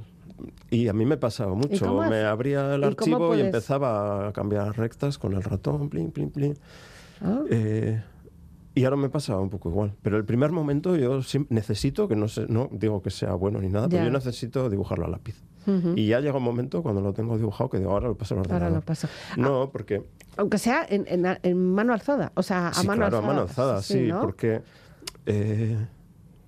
[0.70, 2.02] Y a mí me pasaba mucho.
[2.10, 6.12] Me abría el y archivo y puedes- empezaba a cambiar rectas con el ratón, plin,
[6.12, 6.54] plin, plin.
[7.22, 7.42] Ah.
[7.50, 8.02] Eh,
[8.76, 9.94] y ahora me pasaba un poco igual.
[10.04, 13.70] Pero el primer momento yo necesito, que no sé, no digo que sea bueno ni
[13.70, 14.10] nada, pero Ya.
[14.10, 15.42] yo necesito dibujarlo a lápiz.
[15.96, 18.40] Y ya llega un momento cuando lo tengo dibujado que digo, ahora lo paso al
[18.42, 18.64] ordenador.
[18.64, 19.08] Ahora lo paso.
[19.36, 20.02] No, porque
[20.38, 23.24] Aunque sea en, en- en mano alzada, o sea, a sí, mano claro, alzada.
[23.32, 24.22] a mano alzada, sí, ¿no?
[24.22, 24.62] porque,
[25.26, 25.78] eh,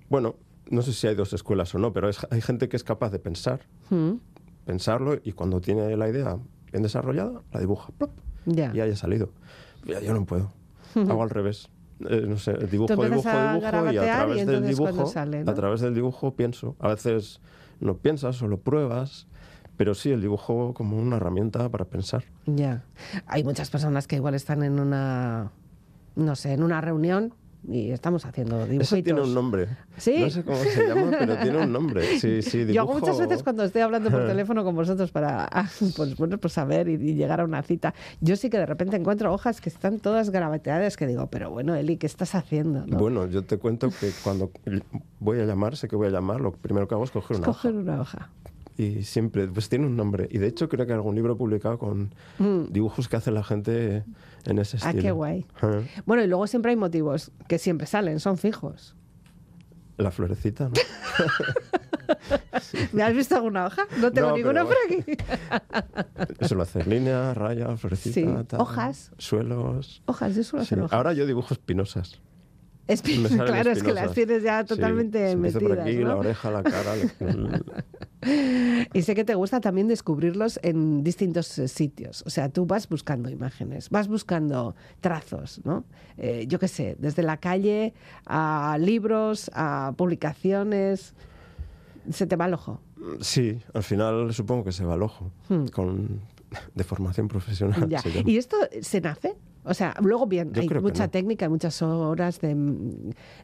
[0.08, 0.36] bueno,
[0.70, 3.10] no sé si hay dos escuelas o no, pero es- hay gente que es capaz
[3.10, 4.12] de pensar, Mm,
[4.64, 6.38] pensarlo y cuando tiene la idea
[6.70, 8.10] bien desarrollada, la dibuja, plop,
[8.46, 8.70] ya.
[8.74, 9.30] y haya salido.
[9.84, 10.52] Ya, yo no puedo,
[10.94, 11.68] hago al revés.
[12.08, 15.50] Eh, no sé, dibujo, dibujo, dibujo y a garabatear y través del dibujo, sale, ¿no?
[15.50, 16.74] a través del dibujo pienso.
[16.78, 17.40] A veces
[17.80, 19.26] no piensas o lo pruebas,
[19.76, 22.24] pero sí el dibujo como una herramienta para pensar.
[22.46, 22.84] Ya.
[23.26, 25.52] Hay muchas personas que igual están en una,
[26.16, 27.34] no sé, en una reunión
[27.68, 28.92] y estamos haciendo dibujitos.
[28.92, 29.68] Eso tiene un nombre.
[29.96, 30.18] ¿Sí?
[30.18, 32.18] No sé cómo se llama, pero tiene un nombre.
[32.18, 35.48] Sí, sí, Yo hago dibujo- muchas veces cuando estoy hablando por teléfono con vosotros para
[35.96, 37.94] pues, bueno, pues saber y, y llegar a una cita.
[38.20, 41.74] Yo sí que de repente encuentro hojas que están todas garabateadas que digo, pero bueno,
[41.74, 42.86] Eli, ¿qué estás haciendo?
[42.86, 42.96] no?
[42.98, 44.50] Bueno, yo te cuento que cuando
[45.18, 47.46] voy a llamar, sé que voy a llamar, lo primero que hago es coger una
[47.46, 47.80] Coger hoja.
[47.82, 48.30] una hoja.
[48.78, 50.26] Y siempre, pues tiene un nombre.
[50.30, 52.10] Y de hecho creo que hay algún libro publicado con
[52.70, 54.04] dibujos que hace la gente
[54.46, 54.80] en ese Mm.
[54.82, 55.02] Ah, estilo.
[55.02, 55.46] qué guay.
[56.06, 58.96] Bueno, y luego siempre hay motivos que siempre salen, son fijos.
[59.96, 60.74] La florecita, ¿no?
[62.92, 63.86] ¿Me has visto alguna hoja?
[64.00, 65.04] No tengo No, ninguna por aquí.
[66.40, 68.26] Eso lo hace línea, raya, florecita, Sí,
[68.56, 69.12] hojas.
[69.18, 70.02] Suelos.
[70.06, 70.68] Hojas, yo suelo Sí.
[70.74, 70.92] hacer hojas.
[70.96, 72.20] Ahora yo dibujo espinosas.
[72.86, 75.62] Claro, es que las tienes ya totalmente metidas.
[75.62, 76.08] por aquí, ¿no?
[76.08, 76.94] la oreja, la cara.
[76.94, 77.64] el-
[78.92, 82.22] Y sé que te gusta también descubrirlos en distintos eh, sitios.
[82.26, 85.84] O sea, tú vas buscando imágenes, vas buscando trazos, ¿no?
[86.18, 87.94] Eh, yo qué sé, desde la calle
[88.26, 91.14] a libros, a publicaciones.
[92.10, 92.80] Se te va el ojo.
[93.20, 95.30] Sí, al final supongo que se va al ojo.
[95.72, 96.20] Con,
[96.74, 97.88] de formación profesional.
[97.88, 98.02] Ya.
[98.26, 99.34] ¿Y esto se nace?
[99.64, 101.10] O sea, luego bien, Yo hay mucha no.
[101.10, 102.54] técnica, hay muchas horas de,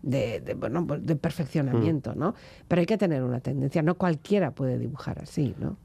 [0.03, 2.19] de, de, bueno, pues de perfeccionamiento, Mm.
[2.19, 2.35] ¿no?
[2.69, 3.83] Pero hay que tener una tendencia.
[3.83, 5.77] No cualquiera puede dibujar así, ¿no?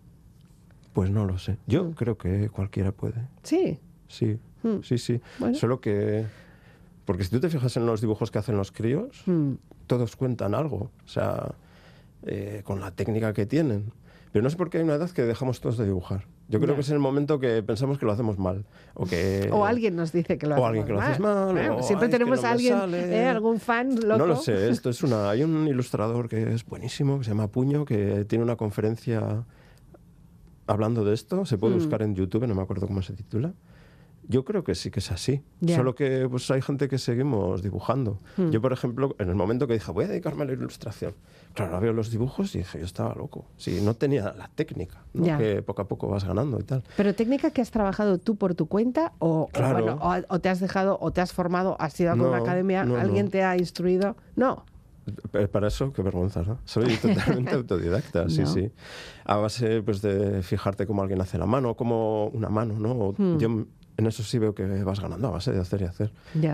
[0.94, 1.58] Pues no lo sé.
[1.68, 1.92] Yo Mm.
[1.94, 3.28] creo que cualquiera puede.
[3.44, 3.80] Sí.
[4.08, 4.82] Sí, Mm.
[4.84, 5.20] sí, sí.
[5.40, 5.56] Bueno.
[5.56, 6.26] Solo que...
[7.06, 9.24] Porque si tú te fijas en los dibujos que hacen los críos,
[9.88, 10.92] todos cuentan algo.
[11.04, 11.56] O sea,
[12.24, 13.92] eh, con la técnica que tienen.
[14.32, 16.26] Pero no sé por qué hay una edad que dejamos todos de dibujar.
[16.52, 18.66] Yo creo que es el momento que pensamos que lo hacemos mal.
[18.94, 21.08] O, que, O alguien nos dice que lo o hacemos alguien que lo mal.
[21.08, 23.16] haces mal, o, siempre "Ay, es que tenemos no a alguien, sale".
[23.22, 23.28] ¿eh?
[23.28, 24.18] algún fan loco.
[24.18, 25.30] No lo sé, esto es una.
[25.30, 29.44] Hay un ilustrador que es buenísimo, que se llama Puño, que tiene una conferencia
[30.68, 31.46] hablando de esto.
[31.46, 31.60] Se Mm.
[31.60, 33.54] puede buscar en YouTube, no me acuerdo cómo se titula.
[34.32, 35.42] Yo creo que sí que es así.
[35.76, 38.20] Solo que pues, hay gente que seguimos dibujando.
[38.38, 38.50] Mm.
[38.50, 41.14] Yo, por ejemplo, en el momento que dije, voy a dedicarme a la ilustración,
[41.54, 43.46] claro, ahora veo los dibujos y dije, yo estaba loco.
[43.58, 45.38] Sí, no tenía la técnica, ¿no?
[45.38, 46.84] Que poco a poco vas ganando y tal.
[46.96, 49.84] Pero técnica que has trabajado tú por tu cuenta o, o, Claro.
[49.84, 52.86] bueno, o, o te has dejado o te has formado, has ido a No, academia,
[52.86, 54.16] no, alguien te ha instruido.
[54.36, 54.64] No.
[55.34, 56.60] Eh, Para eso, qué vergüenza, ¿no?
[56.64, 58.48] Soy totalmente autodidacta, sí, No.
[58.48, 58.72] sí.
[59.26, 63.14] A base pues, de fijarte cómo alguien hace la mano, como una mano, ¿no?
[63.18, 63.38] Hmm.
[63.40, 63.66] Yo
[64.02, 66.12] en eso sí veo que vas ganando a base de hacer y hacer.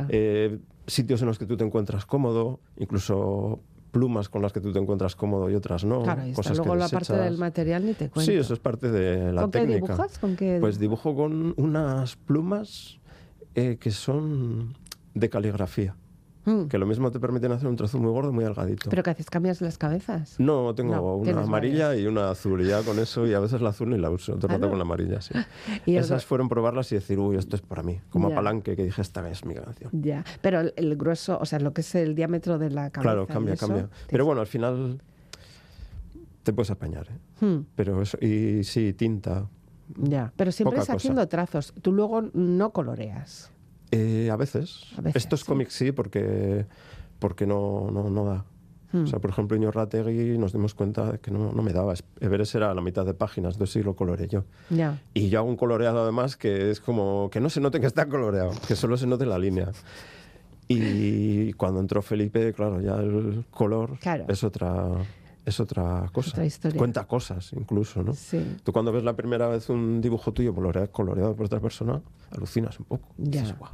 [0.10, 4.73] Eh, sitios en los que tú te encuentras cómodo, incluso plumas con las que tú
[4.73, 6.03] te encuentras cómodo y otras no.
[6.03, 8.29] claro, cosas Luego que la parte del material ni te cuento.
[8.31, 9.93] Sí, eso es parte de la ¿Con qué técnica.
[9.93, 10.19] dibujas?
[10.19, 12.99] ¿Con qué Pues dibujo con unas plumas
[13.55, 14.75] eh, que son
[15.13, 15.95] de caligrafía,
[16.47, 16.67] Mm.
[16.69, 18.89] que lo mismo te permiten hacer un trozo muy gordo, muy delgadito.
[18.89, 19.29] ¿Pero qué haces?
[19.29, 20.39] ¿Cambias las cabezas?
[20.39, 23.60] No, tengo No, una amarilla y una azul, y ya con eso, y a veces
[23.62, 25.33] la azul ni la uso, otro Ah, con la amarilla, sí.
[25.86, 28.36] Y el Esas fueron probarlas y decir, uy, esto es para mí, como Ya.
[28.36, 29.89] a Palanque, que dije, esta es mi canción.
[29.93, 33.01] Ya, pero el, el grueso, o sea, lo que es el diámetro de la cabeza.
[33.01, 33.88] Claro, cambia, eso, cambia.
[33.88, 35.01] te- Pero bueno, al final
[36.43, 37.45] te puedes apañar, ¿eh?
[37.45, 39.47] Hmm, Pero eso, y sí, tinta.
[39.97, 40.93] ya, pero siempre es cosa.
[40.95, 41.73] haciendo trazos.
[41.81, 43.51] Tú luego no coloreas.
[43.91, 44.84] Eh, a veces.
[44.97, 45.45] A veces, Estos sí.
[45.45, 46.65] cómics sí, porque,
[47.19, 48.45] porque no, no, no da.
[48.93, 51.93] O sea, por ejemplo, Iñorrategui nos dimos cuenta de que no, no me daba.
[51.93, 54.45] Es- Everest era la mitad de páginas, entonces sí lo coloreé yo.
[54.69, 55.02] Ya.
[55.13, 58.08] Y yo hago un coloreado además que es como que no se note que está
[58.08, 59.71] coloreado, que solo se note la línea.
[60.69, 64.26] Y cuando entró Felipe, claro, ya el color Claro.
[64.28, 64.88] es otra
[65.47, 66.31] es otra cosa.
[66.31, 66.77] Otra historia.
[66.77, 68.13] Cuenta cosas incluso, ¿no?
[68.13, 68.57] Sí.
[68.63, 72.86] Tú cuando ves la primera vez un dibujo tuyo coloreado, por otra persona, alucinas un
[72.86, 73.07] poco.
[73.17, 73.41] Ya.
[73.41, 73.71] Dices, "Guau".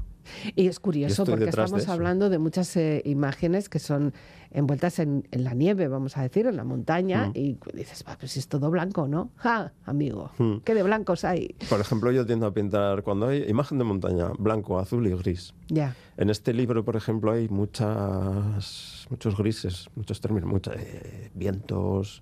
[0.56, 4.14] Y es curioso porque estamos hablando de muchas eh, imágenes que son
[4.54, 7.32] envueltas en, en la nieve, vamos a decir, en la montaña, Mm.
[7.38, 9.32] y dices, "Va, pues es todo blanco, ¿no?
[9.36, 10.32] ¡Ja, amigo!
[10.38, 10.58] Mm.
[10.64, 11.56] ¿Qué de blancos hay?
[11.70, 15.54] Por ejemplo, yo tiendo a pintar cuando hay imagen de montaña, blanco, azul y gris.
[15.70, 15.96] Ya.
[16.18, 22.22] En este libro, por ejemplo, hay muchas, muchos grises, muchos términos, muchos eh, vientos,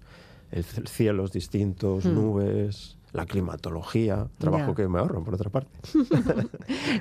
[0.52, 5.70] el cielos distintos, nubes, la climatología, trabajo que me ahorro, por otra parte.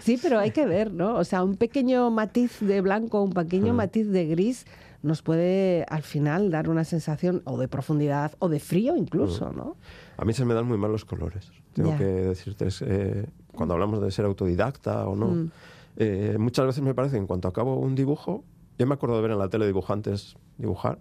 [0.02, 1.14] Sí, pero hay que ver, ¿no?
[1.16, 4.66] O sea, un pequeño matiz de blanco, un pequeño matiz de gris
[5.02, 9.76] nos puede al final dar una sensación o de profundidad o de frío incluso, ¿no?
[10.16, 11.50] A mí se me dan muy mal los colores.
[11.72, 11.98] Tengo Ya.
[11.98, 15.50] que decirte, es, eh, cuando hablamos de ser autodidacta o no, Mm.
[15.96, 18.44] eh, muchas veces me parece que en cuanto acabo un dibujo,
[18.78, 20.98] yo me acuerdo de ver en la tele dibujantes dibujar,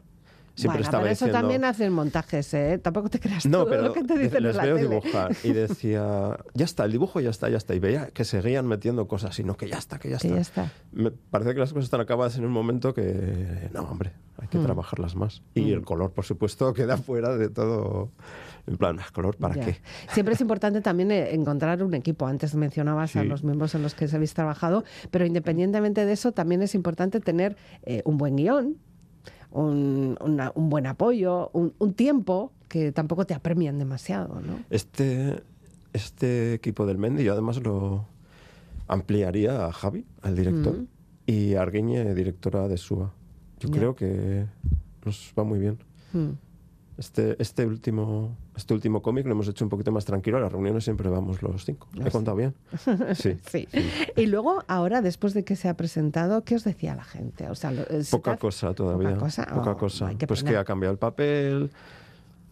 [0.60, 1.40] siempre bueno, estaba pero eso diciendo...
[1.42, 2.80] también hacen montajes, ¿eh?
[2.82, 4.88] Tampoco te creas No, todo pero lo que te dicen les en la veo tele.
[4.90, 7.74] dibujar y decía, ya está, el dibujo ya está, ya está.
[7.76, 10.36] Y veía que seguían metiendo cosas, sino que ya está, que ya Que está.
[10.36, 10.72] ya está.
[10.92, 14.50] Me parece que las cosas están acabadas en un momento que, no, hombre, hay Mm.
[14.50, 15.42] que trabajarlas más.
[15.54, 18.12] Y el color, por supuesto, queda fuera de todo.
[18.68, 19.66] En plan, ¿ah, ¿color para Ya.
[19.66, 19.78] qué?
[20.12, 22.28] Siempre es importante también eh, encontrar un equipo.
[22.28, 26.62] Antes mencionabas a los miembros en los que habéis trabajado, pero independientemente de eso, también
[26.62, 28.78] es importante tener eh, un buen guion,
[29.52, 34.60] un, una- un buen apoyo, un, un tiempo que tampoco te apremian demasiado, ¿no?
[34.70, 35.42] Este,
[35.94, 38.06] este equipo del Mendy, yo además lo
[38.88, 40.88] ampliaría a Javi, al director, Mm.
[41.28, 43.12] y a Arguiñe, directora de SUA.
[43.60, 44.46] Yo creo que
[45.06, 45.78] nos va muy bien.
[46.14, 46.30] Mm.
[46.98, 50.38] Este, este último, este último cómic lo hemos hecho un poquito más tranquilo.
[50.38, 51.88] A las reuniones siempre vamos los cinco.
[52.00, 52.54] Ah, ¿He contado bien?
[53.16, 53.38] Sí.
[53.50, 53.68] Sí.
[54.16, 57.50] Y luego, ahora, después de que se ha presentado, ¿qué os decía la gente?
[57.50, 59.10] O sea, lo- eh, ¿se Poca cosa todavía.
[59.10, 59.46] Poca cosa.
[59.48, 60.12] Poca Oh, cosa.
[60.28, 61.72] pues que ha cambiado el papel,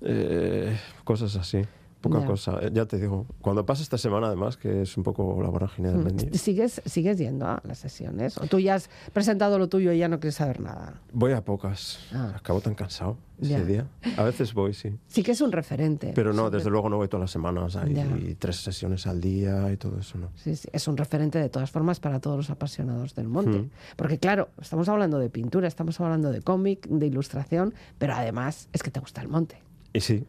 [0.02, 1.62] eh, cosas así.
[2.02, 2.26] Poca Ya.
[2.28, 2.60] cosa.
[2.62, 5.90] Eh, Ya te digo, cuando pasa esta semana, además, que es un poco la vorágine
[5.90, 6.04] del Mm.
[6.04, 8.38] Mendy, ¿Sigues, ¿Sigues yendo a las sesiones?
[8.38, 11.02] ¿O tú ya has presentado lo tuyo y ya no quieres saber nada?
[11.12, 12.00] voy a pocas.
[12.14, 12.34] Ah.
[12.36, 13.64] Acabo tan cansado ese Ya.
[13.64, 13.88] día.
[14.18, 14.96] A veces voy, sí.
[15.08, 16.12] Sí que es un referente.
[16.14, 17.76] Pero no, Siempre- desde luego no voy todas las semanas.
[17.76, 18.06] Hay Ya.
[18.38, 20.30] tres sesiones al día y todo eso, ¿no?
[20.36, 23.60] Sí, sí, es un referente de todas formas para todos los apasionados del monte.
[23.60, 23.70] Mm.
[23.96, 28.84] Porque claro, estamos hablando de pintura, estamos hablando de cómic, de ilustración, pero además es
[28.84, 29.62] que te gusta el monte.
[29.94, 30.26] Y sí,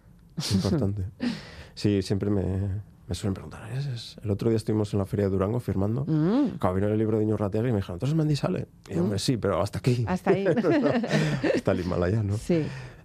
[0.54, 1.04] importante.
[1.74, 2.42] sí, siempre me,
[3.06, 3.70] me suelen preguntar.
[3.72, 4.16] ¿es- es?
[4.22, 6.04] El otro día estuvimos en la Feria de Durango firmando.
[6.06, 6.58] Mm.
[6.74, 8.66] Vino el libro de Iñorrategui y me dijeron, entonces Mendy sale.
[8.88, 10.04] Y yo, hombre, sí, pero hasta aquí.
[10.08, 10.46] Hasta ahí.
[11.54, 12.36] Hasta el Himalaya, ¿no?
[12.36, 12.64] sí.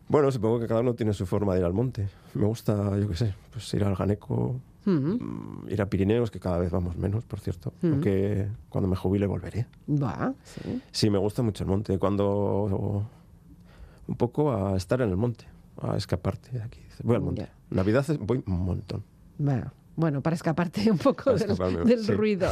[0.10, 2.08] Bueno, supongo que cada uno tiene su forma de ir al monte.
[2.34, 4.92] Me gusta, yo qué sé, pues ir al Ganeco, Mm.
[4.92, 7.72] mm, ir a Pirineos, que cada vez vamos menos, por cierto.
[7.82, 7.92] Mm.
[7.94, 9.66] Aunque cuando me jubile volveré.
[9.90, 10.82] Va, sí.
[10.92, 11.98] Sí, me gusta mucho el monte.
[11.98, 13.08] Cuando
[14.08, 15.46] un poco a estar en el monte,
[15.82, 16.80] a escaparte de aquí.
[17.04, 17.42] Voy al monte.
[17.42, 17.50] Ya.
[17.76, 19.04] Navidad voy un montón.
[19.46, 19.74] Va.
[19.96, 21.56] Bueno, para escaparte un poco del,
[21.86, 22.12] del sí.
[22.14, 22.50] ruido.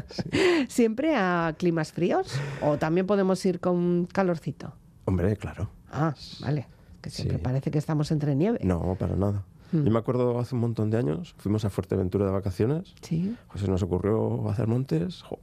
[0.68, 2.32] ¿Siempre a climas fríos?
[2.62, 4.72] ¿O también podemos ir con calorcito?
[5.04, 5.70] Hombre, claro.
[5.90, 6.66] Ah, vale.
[7.00, 7.42] Que siempre Sí.
[7.42, 8.58] parece que estamos entre nieve.
[8.62, 9.44] No, para nada.
[9.72, 9.84] Hmm.
[9.84, 13.36] Yo me acuerdo hace un montón de años, fuimos a Fuerteventura de vacaciones, Sí.
[13.48, 15.38] pues se nos ocurrió hacer montes, ¡jo!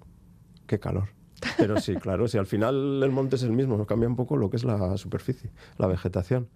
[0.67, 1.09] qué calor.
[1.57, 4.49] Pero sí, claro, si al final el monte es el mismo, cambia un poco lo
[4.49, 6.49] que es la superficie, la vegetación.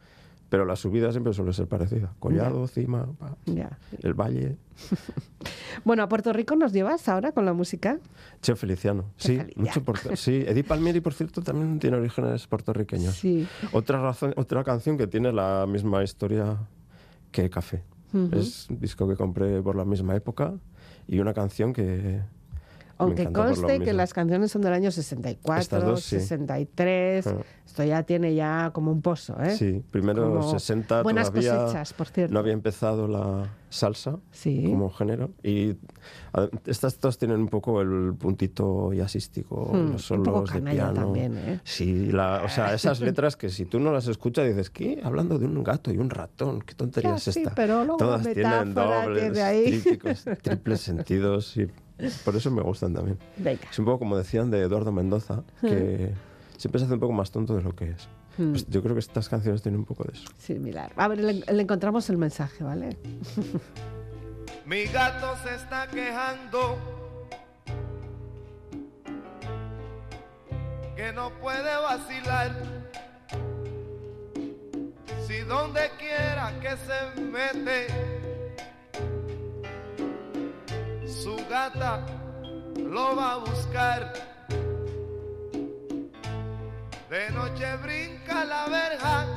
[0.51, 2.13] Pero la subida siempre suele ser parecida.
[2.19, 3.79] Collado, cima, pa, Ya.
[4.03, 4.57] el valle.
[5.85, 7.97] Bueno, a Puerto Rico nos llevas ahora con la música.
[8.41, 9.05] Cheo Feliciano.
[9.15, 13.15] Sí, mucho porto- sí, Eddie Palmieri, por cierto, también tiene orígenes puertorriqueños.
[13.15, 13.47] Sí.
[13.71, 16.57] Otra, razón, otra canción que tiene la misma historia
[17.31, 17.83] que Café.
[18.33, 20.53] Es un disco que compré por la misma época
[21.07, 22.21] y una canción que.
[23.01, 26.19] Aunque conste que las canciones son del año 64, Estas dos, sí.
[26.19, 27.27] 63.
[27.27, 27.35] Ah.
[27.65, 29.55] Esto ya tiene ya como un pozo, ¿eh?
[29.55, 32.33] Sí, primero Como 60 buenas todavía cosechas, por cierto.
[32.33, 34.63] no había empezado la salsa Sí.
[34.65, 35.77] como género y
[36.65, 40.93] estas dos tienen un poco el puntito jazzístico, Hmm, los solos de piano.
[40.93, 41.59] también, ¿eh?
[41.63, 44.99] Sí, la- o sea, esas letras que si tú no las escuchas dices, ¿qué?
[45.01, 47.55] Hablando de un gato y un ratón, ¿qué tontería Ya, es sí, esta?
[47.55, 49.81] pero luego Todas tienen dobles, ahí.
[50.41, 51.67] triples sentidos y
[52.23, 53.17] por eso me gustan también.
[53.37, 53.67] Venga.
[53.69, 56.13] Es un poco como decían de Eduardo Mendoza, que
[56.57, 58.07] siempre se hace un poco más tonto de lo que es.
[58.37, 58.51] Hmm.
[58.51, 60.25] Pues yo creo que estas canciones tienen un poco de eso.
[60.37, 60.91] Similar.
[60.95, 62.97] A ver, le, le encontramos el mensaje, ¿vale?
[64.65, 66.77] Mi gato se está quejando
[70.95, 72.81] que no puede vacilar
[75.51, 77.87] donde quiera que se mete,
[81.21, 82.03] su gata
[82.75, 84.11] lo va a buscar.
[87.09, 89.27] De noche brinca la verja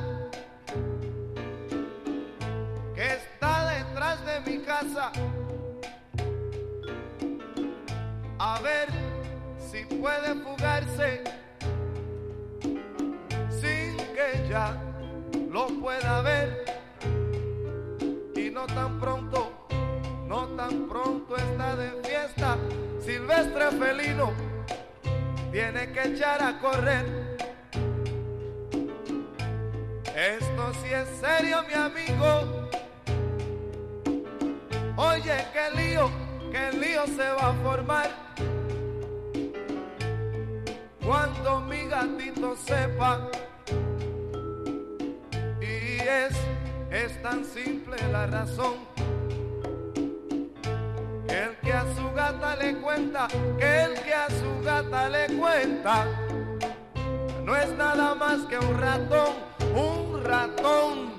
[2.95, 5.11] que está detrás de mi casa.
[8.39, 8.87] A ver
[9.59, 11.23] si puede fugarse
[13.61, 14.75] sin que ya
[15.51, 16.65] lo pueda ver.
[18.35, 19.44] Y no tan pronto,
[20.67, 22.57] tan pronto está de fiesta.
[22.99, 24.33] Silvestre felino
[25.51, 27.05] tiene que echar a correr.
[30.15, 32.69] Esto sí es serio, mi amigo.
[34.97, 36.09] Oye, qué lío,
[36.51, 38.09] qué lío se va a formar.
[41.05, 43.29] Cuando mi gatito sepa.
[45.61, 46.33] Y es,
[46.89, 48.94] es tan simple la razón.
[51.75, 53.27] A su gata le cuenta,
[53.59, 56.05] que el que a su gata le cuenta,
[57.43, 59.33] no es nada más que un ratón,
[59.75, 61.14] un ratón.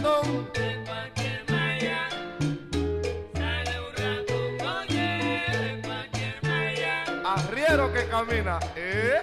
[0.00, 2.08] De cualquier malla
[3.34, 5.08] sale un ratón, oye,
[5.52, 7.04] de cualquier malla.
[7.34, 9.20] Arriero que camina, ¿eh?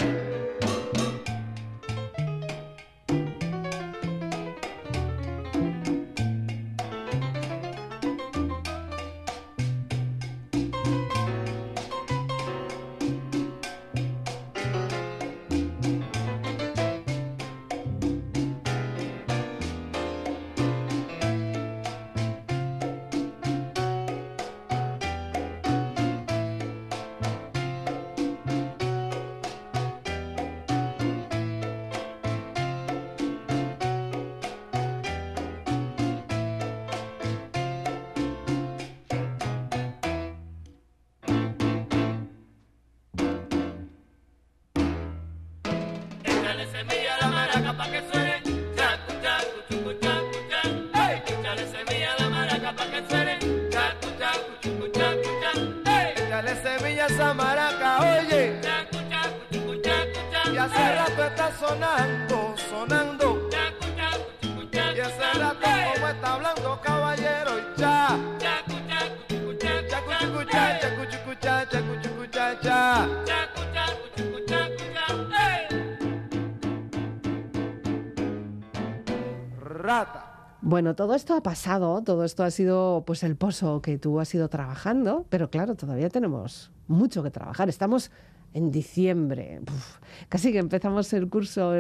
[80.98, 84.50] Todo esto ha pasado, todo esto ha sido pues el pozo que tú has ido
[84.50, 87.70] trabajando, pero claro, todavía tenemos mucho que trabajar.
[87.70, 88.12] Estamos
[88.54, 89.62] en diciembre,
[90.28, 91.72] casi que empezamos el curso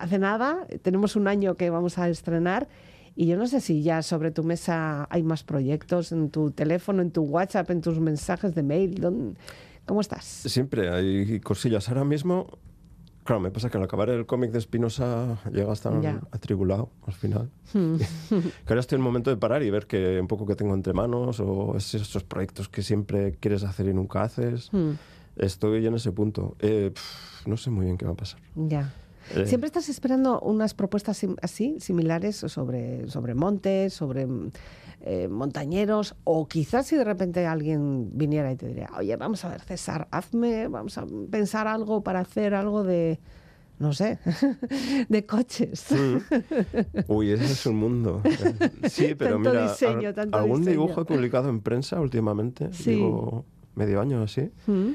[0.00, 2.66] hace nada, tenemos un año que vamos a estrenar
[3.14, 7.00] y yo no sé si ya sobre tu mesa hay más proyectos en tu teléfono,
[7.02, 9.00] en tu WhatsApp, en tus mensajes de mail.
[9.00, 9.38] ¿dónde-
[9.86, 10.24] ¿Cómo estás?
[10.24, 11.88] Siempre hay cosillas.
[11.88, 12.58] Ahora mismo,
[13.26, 16.20] claro, me pasa que al acabar el cómic de Espinosa llega a estar Ya.
[16.30, 17.50] atribulado al final.
[17.74, 20.72] que ahora estoy en el momento de parar y ver que un poco que tengo
[20.74, 24.70] entre manos o es esos proyectos que siempre quieres hacer y nunca haces.
[25.36, 26.56] Estoy en ese punto.
[26.60, 28.40] Eh, pf, no sé muy bien qué va a pasar.
[28.54, 28.94] Ya.
[29.34, 29.44] Eh.
[29.46, 34.50] ¿Siempre estás esperando unas propuestas sim- así, similares, sobre, sobre montes, sobre mm,
[35.00, 36.16] eh, montañeros?
[36.24, 40.08] O quizás si de repente alguien viniera y te diría, oye, vamos a ver, César,
[40.10, 43.18] hazme, vamos a pensar algo para hacer algo de,
[43.78, 44.18] no sé,
[45.08, 45.86] de coches.
[47.08, 48.22] Uy, ese es un mundo.
[48.88, 50.80] Sí, pero Tanto mira, diseño, tanto algún diseño.
[50.82, 52.72] dibujo he publicado en prensa últimamente.
[52.72, 52.96] Sí.
[52.96, 53.44] Llevo
[53.74, 54.50] medio año así.
[54.66, 54.90] Mm,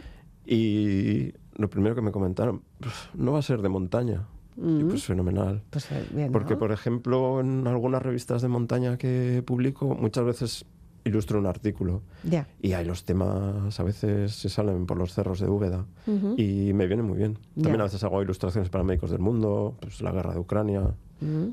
[0.46, 4.26] Y lo primero que me comentaron, "Pf, no va a ser de montaña.
[4.58, 5.62] Y pues fenomenal.
[5.70, 10.66] Pues eh, Porque, por ejemplo, en algunas revistas de montaña que publico, muchas veces
[11.04, 12.02] ilustro un artículo.
[12.24, 12.48] Ya.
[12.62, 15.86] Y ahí los temas a veces se salen por los cerros de Úbeda.
[16.38, 17.38] Y me viene muy bien.
[17.56, 20.94] También a veces hago ilustraciones para médicos del mundo, pues la guerra de Ucrania,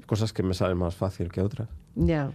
[0.06, 1.68] cosas que me salen más fácil que otras.
[1.94, 2.30] Ya.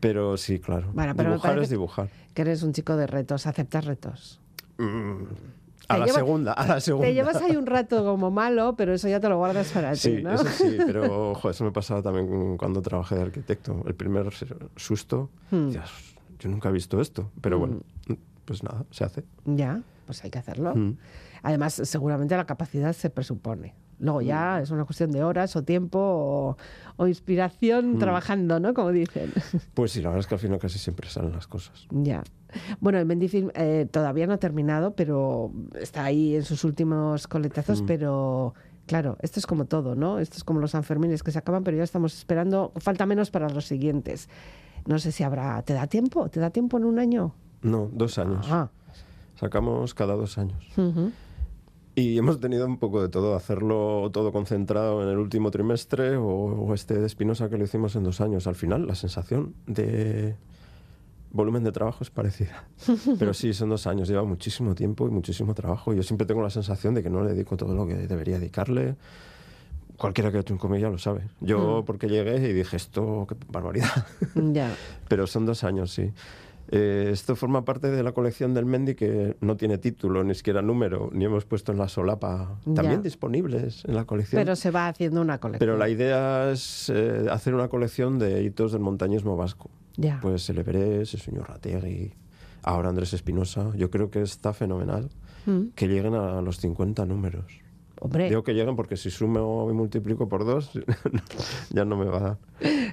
[0.00, 0.90] Pero sí, claro.
[0.92, 2.10] Bueno, pero me dibujar es dibujar.
[2.34, 4.40] Que eres un chico de retos, aceptas retos.
[4.76, 5.22] Mm,
[5.88, 7.08] A la lleva- segunda, a la segunda.
[7.08, 10.16] Te llevas ahí un rato como malo, pero eso ya te lo guardas para Sí,
[10.16, 10.32] ti, ¿no?
[10.32, 13.82] eso sí, pero ojo, eso me pasaba también cuando trabajé de arquitecto.
[13.86, 14.30] El primer
[14.76, 15.66] susto, Hmm.
[15.66, 15.90] decías,
[16.38, 17.80] yo nunca he visto esto, pero bueno,
[18.44, 19.24] pues nada, se hace.
[19.44, 20.74] Ya, pues hay que hacerlo.
[20.74, 20.96] Mm.
[21.42, 23.74] Además, seguramente la capacidad se presupone.
[23.98, 24.24] Luego Mm.
[24.24, 26.56] ya es una cuestión de horas o tiempo o,
[26.96, 27.08] o Mm.
[27.08, 28.74] inspiración trabajando, ¿no?
[28.74, 29.32] Como dicen.
[29.74, 31.86] Pues sí, la verdad es que al final casi siempre salen las cosas.
[31.90, 32.22] ya.
[32.80, 37.82] Bueno, el Mendifilm eh, todavía no ha terminado, pero está ahí en sus últimos coletazos,
[37.82, 37.86] Mm.
[37.86, 38.54] pero...
[38.86, 40.18] Claro, esto es como todo, ¿no?
[40.18, 43.48] Esto es como los Sanfermines que se acaban, pero ya estamos esperando, falta menos para
[43.48, 44.28] los siguientes.
[44.86, 46.28] No sé si habrá, ¿te da tiempo?
[46.28, 47.34] ¿Te da tiempo en un año?
[47.62, 48.46] No, dos años.
[48.50, 48.68] Ah,
[49.36, 50.62] Sacamos cada dos años.
[50.76, 51.10] ujú.
[51.96, 56.26] Y hemos tenido un poco de todo, hacerlo todo concentrado en el último trimestre o,
[56.26, 58.46] o este de Espinosa que lo hicimos en dos años.
[58.46, 60.34] Al final, la sensación de
[61.34, 62.64] volumen de trabajo es parecida.
[63.18, 65.92] Pero sí, son dos años, lleva muchísimo tiempo y muchísimo trabajo.
[65.92, 68.96] Yo siempre tengo la sensación de que no le dedico todo lo que debería dedicarle.
[69.96, 71.28] Cualquiera que ha hecho un ya lo sabe.
[71.40, 74.06] Yo, porque llegué y dije, esto, qué barbaridad.
[74.34, 74.74] ya.
[75.08, 76.12] Pero son dos años, sí.
[76.68, 80.62] Eh, esto forma parte de la colección del Mendy que no tiene título, ni siquiera
[80.62, 82.58] número, ni hemos puesto en la solapa.
[82.64, 83.02] También Ya.
[83.02, 84.40] disponibles en la colección.
[84.40, 85.58] Pero se va haciendo una colección.
[85.58, 89.70] Pero la idea es eh, hacer una colección de hitos del montañismo vasco.
[89.96, 90.18] Ya.
[90.22, 92.12] Pues el Everest, el señor Rategui,
[92.62, 93.70] ahora Andrés Espinosa.
[93.76, 95.10] Yo creo que está fenomenal
[95.46, 95.72] Mm.
[95.74, 97.44] que lleguen a los 50 números.
[98.00, 100.70] Hombre, Digo que lleguen porque si sumo y multiplico por dos,
[101.70, 102.38] ya no me va a dar.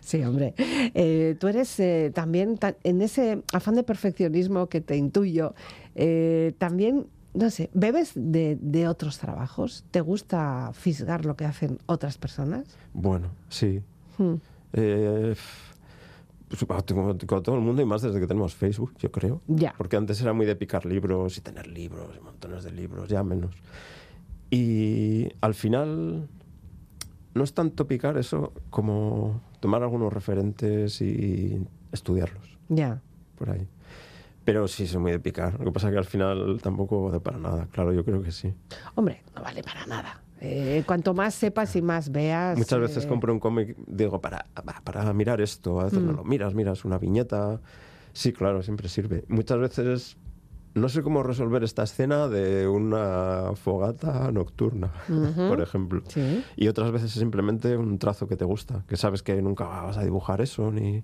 [0.01, 0.53] Sí, hombre.
[0.57, 5.55] Eh, tú eres eh, también, ta- en ese afán de perfeccionismo que te intuyo,
[5.95, 9.85] eh, también, no sé, ¿bebes de, de otros trabajos?
[9.91, 12.65] ¿Te gusta fisgar lo que hacen otras personas?
[12.93, 13.81] Bueno, sí.
[14.17, 14.33] Mm.
[14.73, 15.35] Eh,
[16.49, 16.65] pues,
[17.25, 19.41] con todo el mundo y más desde que tenemos Facebook, yo creo.
[19.47, 19.73] Ya.
[19.77, 23.23] Porque antes era muy de picar libros y tener libros, y montones de libros, ya
[23.23, 23.55] menos.
[24.49, 26.27] Y al final
[27.33, 33.01] no es tanto picar eso como tomar algunos referentes y estudiarlos Ya.
[33.37, 33.67] por ahí.
[34.43, 35.59] Pero sí, soy muy de picar.
[35.59, 37.67] Lo que pasa es que al final tampoco vale para nada.
[37.71, 38.51] Claro, yo creo que sí.
[38.95, 40.19] Hombre, no vale para nada.
[40.39, 42.57] Eh, cuanto más sepas y más veas.
[42.57, 44.47] Muchas veces eh, compro un cómic, digo, para,
[44.83, 47.61] para mirar esto, a veces no lo miras, miras una viñeta.
[48.13, 49.23] Sí, claro, siempre sirve.
[49.27, 50.17] Muchas veces
[50.73, 54.91] no sé cómo resolver esta escena de una fogata nocturna,
[55.47, 56.03] por ejemplo.
[56.07, 56.43] Sí.
[56.55, 59.97] Y otras veces es simplemente un trazo que te gusta, que sabes que nunca vas
[59.97, 61.03] a dibujar eso, ni...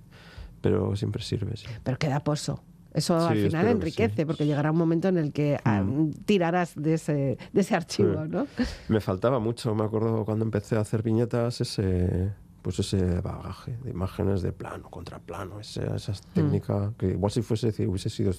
[0.61, 1.68] pero siempre sirve, sí.
[1.84, 2.63] Pero queda pozo.
[2.93, 4.26] Eso Sí, al final enriquece, sí.
[4.26, 5.84] porque llegará un momento en el que ah,
[6.26, 8.26] tirarás de ese, de ese archivo.
[8.26, 8.47] ¿no?
[8.88, 12.34] Me faltaba mucho, me acuerdo cuando empecé a hacer viñetas, ese
[12.68, 17.72] pues ese bagaje de imágenes de plano, contraplano, esa, esa técnica que igual si fuese
[17.72, 18.34] si hubiese sido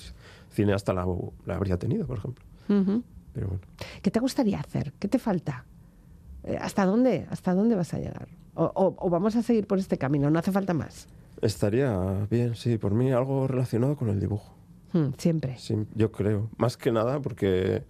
[0.50, 1.06] cineasta la,
[1.46, 2.44] la habría tenido, por ejemplo.
[2.66, 3.60] Pero bueno.
[4.02, 4.92] ¿Qué te gustaría hacer?
[4.98, 5.64] ¿Qué te falta?
[6.44, 7.26] Eh, ¿Hasta dónde?
[7.30, 8.28] ¿Hasta dónde vas a llegar?
[8.54, 10.30] O, o- o vamos a seguir por este camino?
[10.30, 11.06] ¿No hace falta más?
[11.42, 14.54] Estaría bien, sí, por mí algo relacionado con el dibujo.
[14.92, 15.56] Mm, siempre.
[15.58, 16.48] Sí, yo creo.
[16.56, 17.84] Más que nada porque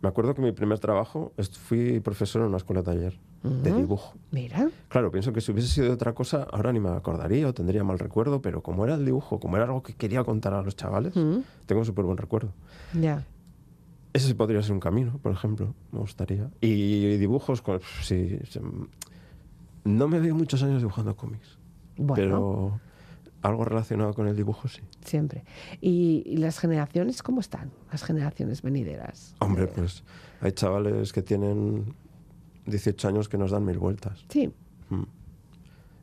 [0.00, 1.32] me acuerdo que mi primer trabajo
[1.64, 3.80] fui profesor en una escuela taller de Ujú.
[3.80, 4.14] dibujo.
[4.30, 4.68] Mira.
[4.88, 7.84] Claro, pienso que si hubiese sido de otra cosa, ahora ni me acordaría o tendría
[7.84, 10.74] mal recuerdo, pero como era el dibujo, como era algo que quería contar a los
[10.76, 12.52] chavales, Mm, tengo súper buen recuerdo.
[12.92, 13.24] ya.
[14.14, 16.50] Ese podría ser un camino, por ejemplo, me gustaría.
[16.60, 18.38] Y dibujos, pues, sí,
[19.84, 21.58] no me veo muchos años dibujando cómics,
[21.96, 22.80] Bueno, pero
[23.42, 24.80] algo relacionado con el dibujo sí.
[25.04, 25.44] siempre.
[25.80, 27.70] ¿Y, y las generaciones cómo están?
[27.92, 29.34] Las generaciones venideras.
[29.40, 30.02] Hombre, Eh, pues
[30.40, 31.94] hay chavales que tienen
[32.70, 34.24] 18 años que nos dan mil vueltas.
[34.28, 34.52] Sí.
[34.90, 35.02] Mm.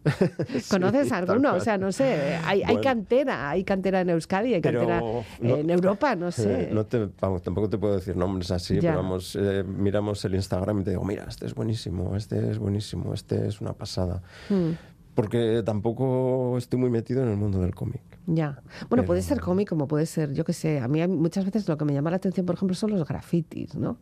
[0.69, 1.55] ¿Conoces Sí, alguno?
[1.55, 6.15] O sea, no sé, hay, cantera, hay cantera en Euskadi, hay cantera no- en Europa,
[6.15, 6.65] no sé.
[6.65, 8.91] Eh, no te, vamos, tampoco te puedo decir nombres así, Ya.
[8.91, 12.59] pero vamos, eh, miramos el Instagram y te digo, mira, este es buenísimo, este es
[12.59, 14.21] buenísimo, este es una pasada.
[14.49, 14.71] Mm,
[15.15, 18.01] Porque tampoco estoy muy metido en el mundo del cómic.
[18.27, 18.61] ya.
[18.89, 20.79] Bueno, puede ser cómic como puede ser, yo qué sé.
[20.79, 23.75] A mí muchas veces lo que me llama la atención, por ejemplo, son los grafitis,
[23.75, 23.97] ¿no?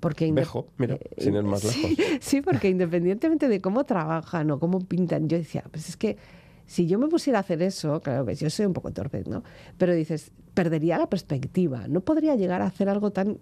[0.00, 2.06] Porque inde- Bejo, mira, eh, sin ir más sí, lejos.
[2.20, 6.16] Sí, porque independientemente de cómo trabajan o cómo pintan, yo decía, pues es que
[6.64, 9.42] si yo me pusiera a hacer eso, claro que yo soy un poco torpe, ¿no?
[9.78, 13.38] Pero dices, perdería la perspectiva, no podría llegar a hacer algo tan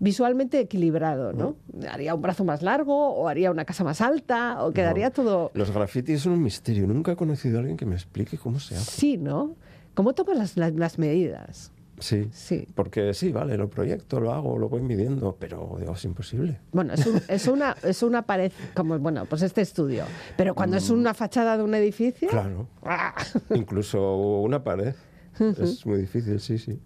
[0.00, 1.56] visualmente equilibrado, ¿no?
[1.90, 5.12] Haría un brazo más largo o haría una casa más alta o quedaría No.
[5.12, 5.50] todo...
[5.54, 6.86] Los grafitis son un misterio.
[6.86, 8.90] Nunca he conocido a alguien que me explique cómo se hace.
[8.90, 9.56] Sí, ¿no?
[9.94, 11.72] ¿Cómo tomas las, las- las medidas?
[11.98, 12.28] Sí.
[12.30, 12.68] Sí.
[12.76, 16.60] Porque sí, vale, lo proyecto, lo hago, lo voy midiendo, pero digo, es imposible.
[16.70, 20.04] Bueno, es, un- es una, es una pared, como, bueno, pues este estudio.
[20.36, 22.28] Pero cuando es una fachada de un edificio...
[22.28, 22.30] Mm.
[22.30, 22.68] Claro.
[22.84, 23.14] ¡ah!
[23.52, 24.94] Incluso una pared.
[25.40, 26.78] es muy difícil, sí, sí.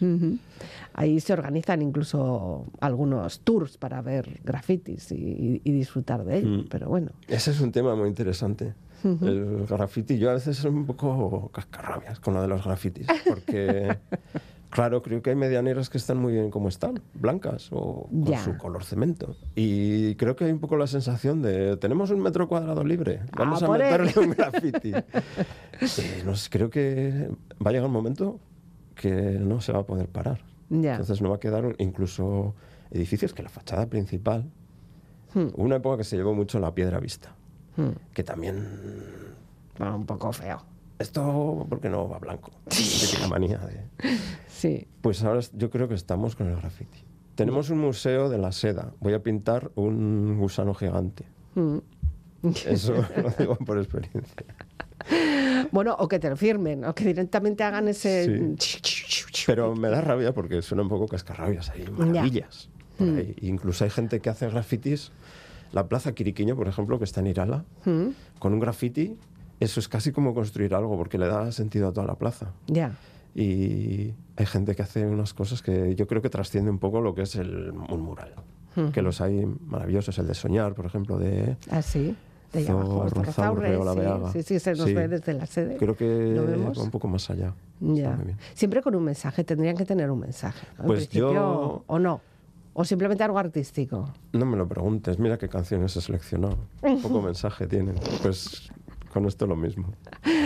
[0.00, 0.38] Ujú.
[0.94, 6.48] Ahí se organizan incluso algunos tours para ver grafitis y, y disfrutar de ello.
[6.48, 6.66] Mm.
[6.70, 8.74] Pero bueno, Ese es un tema muy interesante.
[9.04, 13.98] El graffiti, yo a veces soy un poco cascarrabias con lo de los grafitis, porque,
[14.70, 18.42] claro, creo que hay medianeras que están muy bien como están, blancas o con Ya.
[18.42, 19.36] su color cemento.
[19.54, 23.62] Y creo que hay un poco la sensación de, tenemos un metro cuadrado libre, vamos
[23.62, 23.90] Ah, a por él.
[24.00, 24.92] meterle un graffiti.
[25.98, 27.28] Eh, no sé, creo que
[27.60, 28.38] va a llegar un momento
[28.94, 30.40] que no se va a poder parar.
[30.70, 30.92] ya.
[30.92, 32.54] Entonces no va a quedar incluso
[32.90, 34.50] edificios que la fachada principal,
[35.34, 35.48] Hmm.
[35.56, 37.34] una época que se llevó mucho la piedra vista,
[37.76, 37.90] Hmm.
[38.12, 38.64] que también
[39.78, 40.62] Bueno, un poco feo.
[40.98, 42.52] esto, ¿por qué no va blanco?
[42.68, 43.84] Típica manía de...
[44.48, 44.86] Sí.
[45.00, 46.98] Pues ahora yo creo que estamos con el graffiti.
[47.34, 48.92] Tenemos un museo de la seda.
[49.00, 51.24] Voy a pintar un gusano gigante.
[51.56, 51.78] Mm.
[52.66, 54.46] Eso lo digo por experiencia.
[55.72, 58.54] Bueno, o que te lo firmen, o que directamente hagan ese...
[59.46, 62.68] Pero me da rabia porque suena un poco cascarrabias ahí, maravillas.
[62.98, 63.16] Mm.
[63.16, 63.36] ahí.
[63.42, 65.10] Incluso hay gente que hace grafitis.
[65.72, 68.08] La plaza Quiriquiño, por ejemplo, que está en Irala, Mm.
[68.38, 69.16] con un graffiti,
[69.60, 72.52] eso es casi como construir algo porque le da sentido a toda la plaza.
[72.66, 72.96] Ya.
[73.34, 77.14] Y hay gente que hace unas cosas que yo creo que trasciende un poco lo
[77.14, 78.32] que es el, un mural.
[78.92, 82.16] Que los hay maravillosos, el de soñar, por ejemplo, de Ah, sí.
[82.54, 83.08] De allá abajo,
[83.94, 84.32] sí, Veaga.
[84.32, 84.94] sí, sí, se nos Sí.
[84.94, 85.76] ve desde la sede.
[85.76, 87.52] Creo que va un poco más allá.
[87.80, 88.18] Ya.
[88.54, 90.66] Siempre con un mensaje, tendrían que tener un mensaje.
[90.78, 90.84] ¿no?
[90.86, 92.20] Pues yo- O no.
[92.76, 94.08] O simplemente algo artístico.
[94.32, 96.56] No me lo preguntes, mira qué canciones he seleccionado.
[97.02, 97.94] Poco mensaje tienen.
[98.22, 98.68] Pues
[99.12, 99.92] con esto lo mismo.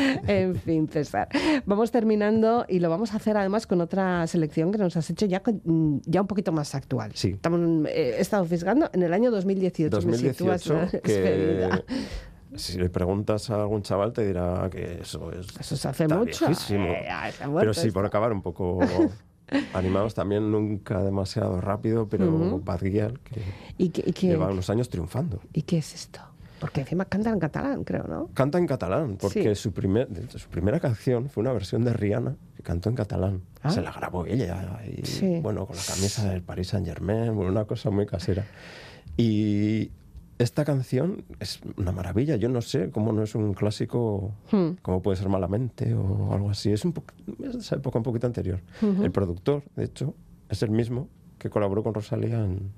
[0.26, 1.28] En fin, César.
[1.66, 5.26] Vamos terminando y lo vamos a hacer además con otra selección que nos has hecho
[5.26, 7.12] ya, mm, ya un poquito más actual.
[7.14, 7.30] Sí.
[7.30, 10.06] Estamos, eh, he estado fisgando en el año 2018.
[10.06, 11.84] me sitúas 2018, la que despedida.
[12.54, 16.46] si le preguntas a algún chaval te dirá que eso es Eso se hace mucho.
[16.46, 17.08] Eh,
[17.46, 18.80] muerto Pero sí, por acabar un poco
[19.74, 22.60] animados también, nunca demasiado rápido, pero Ujú.
[22.64, 23.40] Bad Gyal, que
[23.78, 25.40] ¿Y qué, y qué- lleva unos años triunfando.
[25.52, 26.20] ¿Y qué es esto?
[26.60, 28.28] Porque encima cantan en catalán, creo, ¿no?
[28.34, 29.62] Canta en catalán, porque Sí.
[29.62, 33.42] su, primer, su primera canción fue una versión de Rihanna que cantó en catalán.
[33.62, 33.70] Ah.
[33.70, 35.38] Se la grabó ella, y, Sí.
[35.40, 38.44] bueno, con la camisa del Paris Saint Germain, bueno, una cosa muy casera.
[39.16, 39.90] Y
[40.38, 42.36] esta canción es una maravilla.
[42.36, 44.70] Yo no sé cómo no es un clásico, Hmm.
[44.82, 46.72] como puede ser Malamente o algo así.
[46.72, 46.94] Es, un
[47.44, 48.60] es de esa época un poquito anterior.
[48.82, 50.14] El productor, de hecho,
[50.48, 52.72] es el mismo que colaboró con Rosalía en,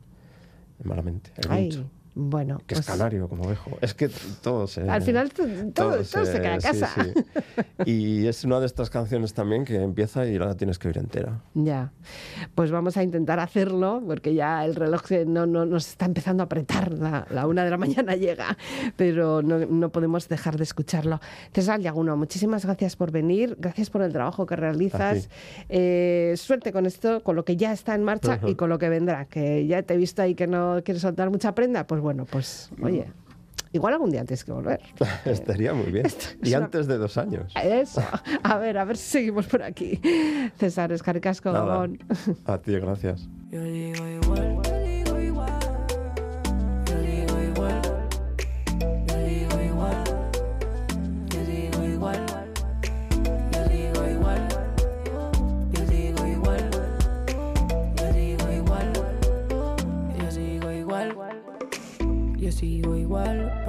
[0.83, 1.31] en Malamente.
[1.37, 2.59] el Ay, bueno.
[2.67, 3.79] que pues, es canario, como dejo.
[3.81, 4.11] Es que
[4.43, 4.89] todo se...
[4.89, 6.91] Al final todo, todo se queda a sí, casa.
[7.05, 7.13] sí.
[7.87, 11.41] Y es una de estas canciones también que empieza y la tienes que oír entera.
[11.55, 11.93] Ya,
[12.55, 16.47] pues vamos a intentar hacerlo porque ya el reloj no, no, nos está empezando a
[16.47, 18.57] apretar, la, la una de la mañana llega,
[18.97, 21.21] pero no, no podemos dejar de escucharlo.
[21.53, 25.29] César Yaguno, muchísimas gracias por venir, gracias por el trabajo que realizas.
[25.69, 28.89] Eh, suerte con esto, con lo que ya está en marcha y con lo que
[28.89, 32.25] vendrá, que ya te he visto ahí que no quieres soltar mucha prenda, pues bueno,
[32.25, 33.07] pues oye,
[33.73, 34.81] igual algún día tienes que volver.
[35.25, 36.07] Estaría muy bien.
[36.07, 37.53] esto Y una- antes de dos años.
[37.63, 38.03] Eso,
[38.43, 40.01] a ver, a ver si seguimos por aquí.
[40.59, 41.51] César, Escaricasco.
[41.51, 43.29] A ti, gracias.
[43.51, 44.60] Yo digo igual,
[62.51, 63.60] sigo igual,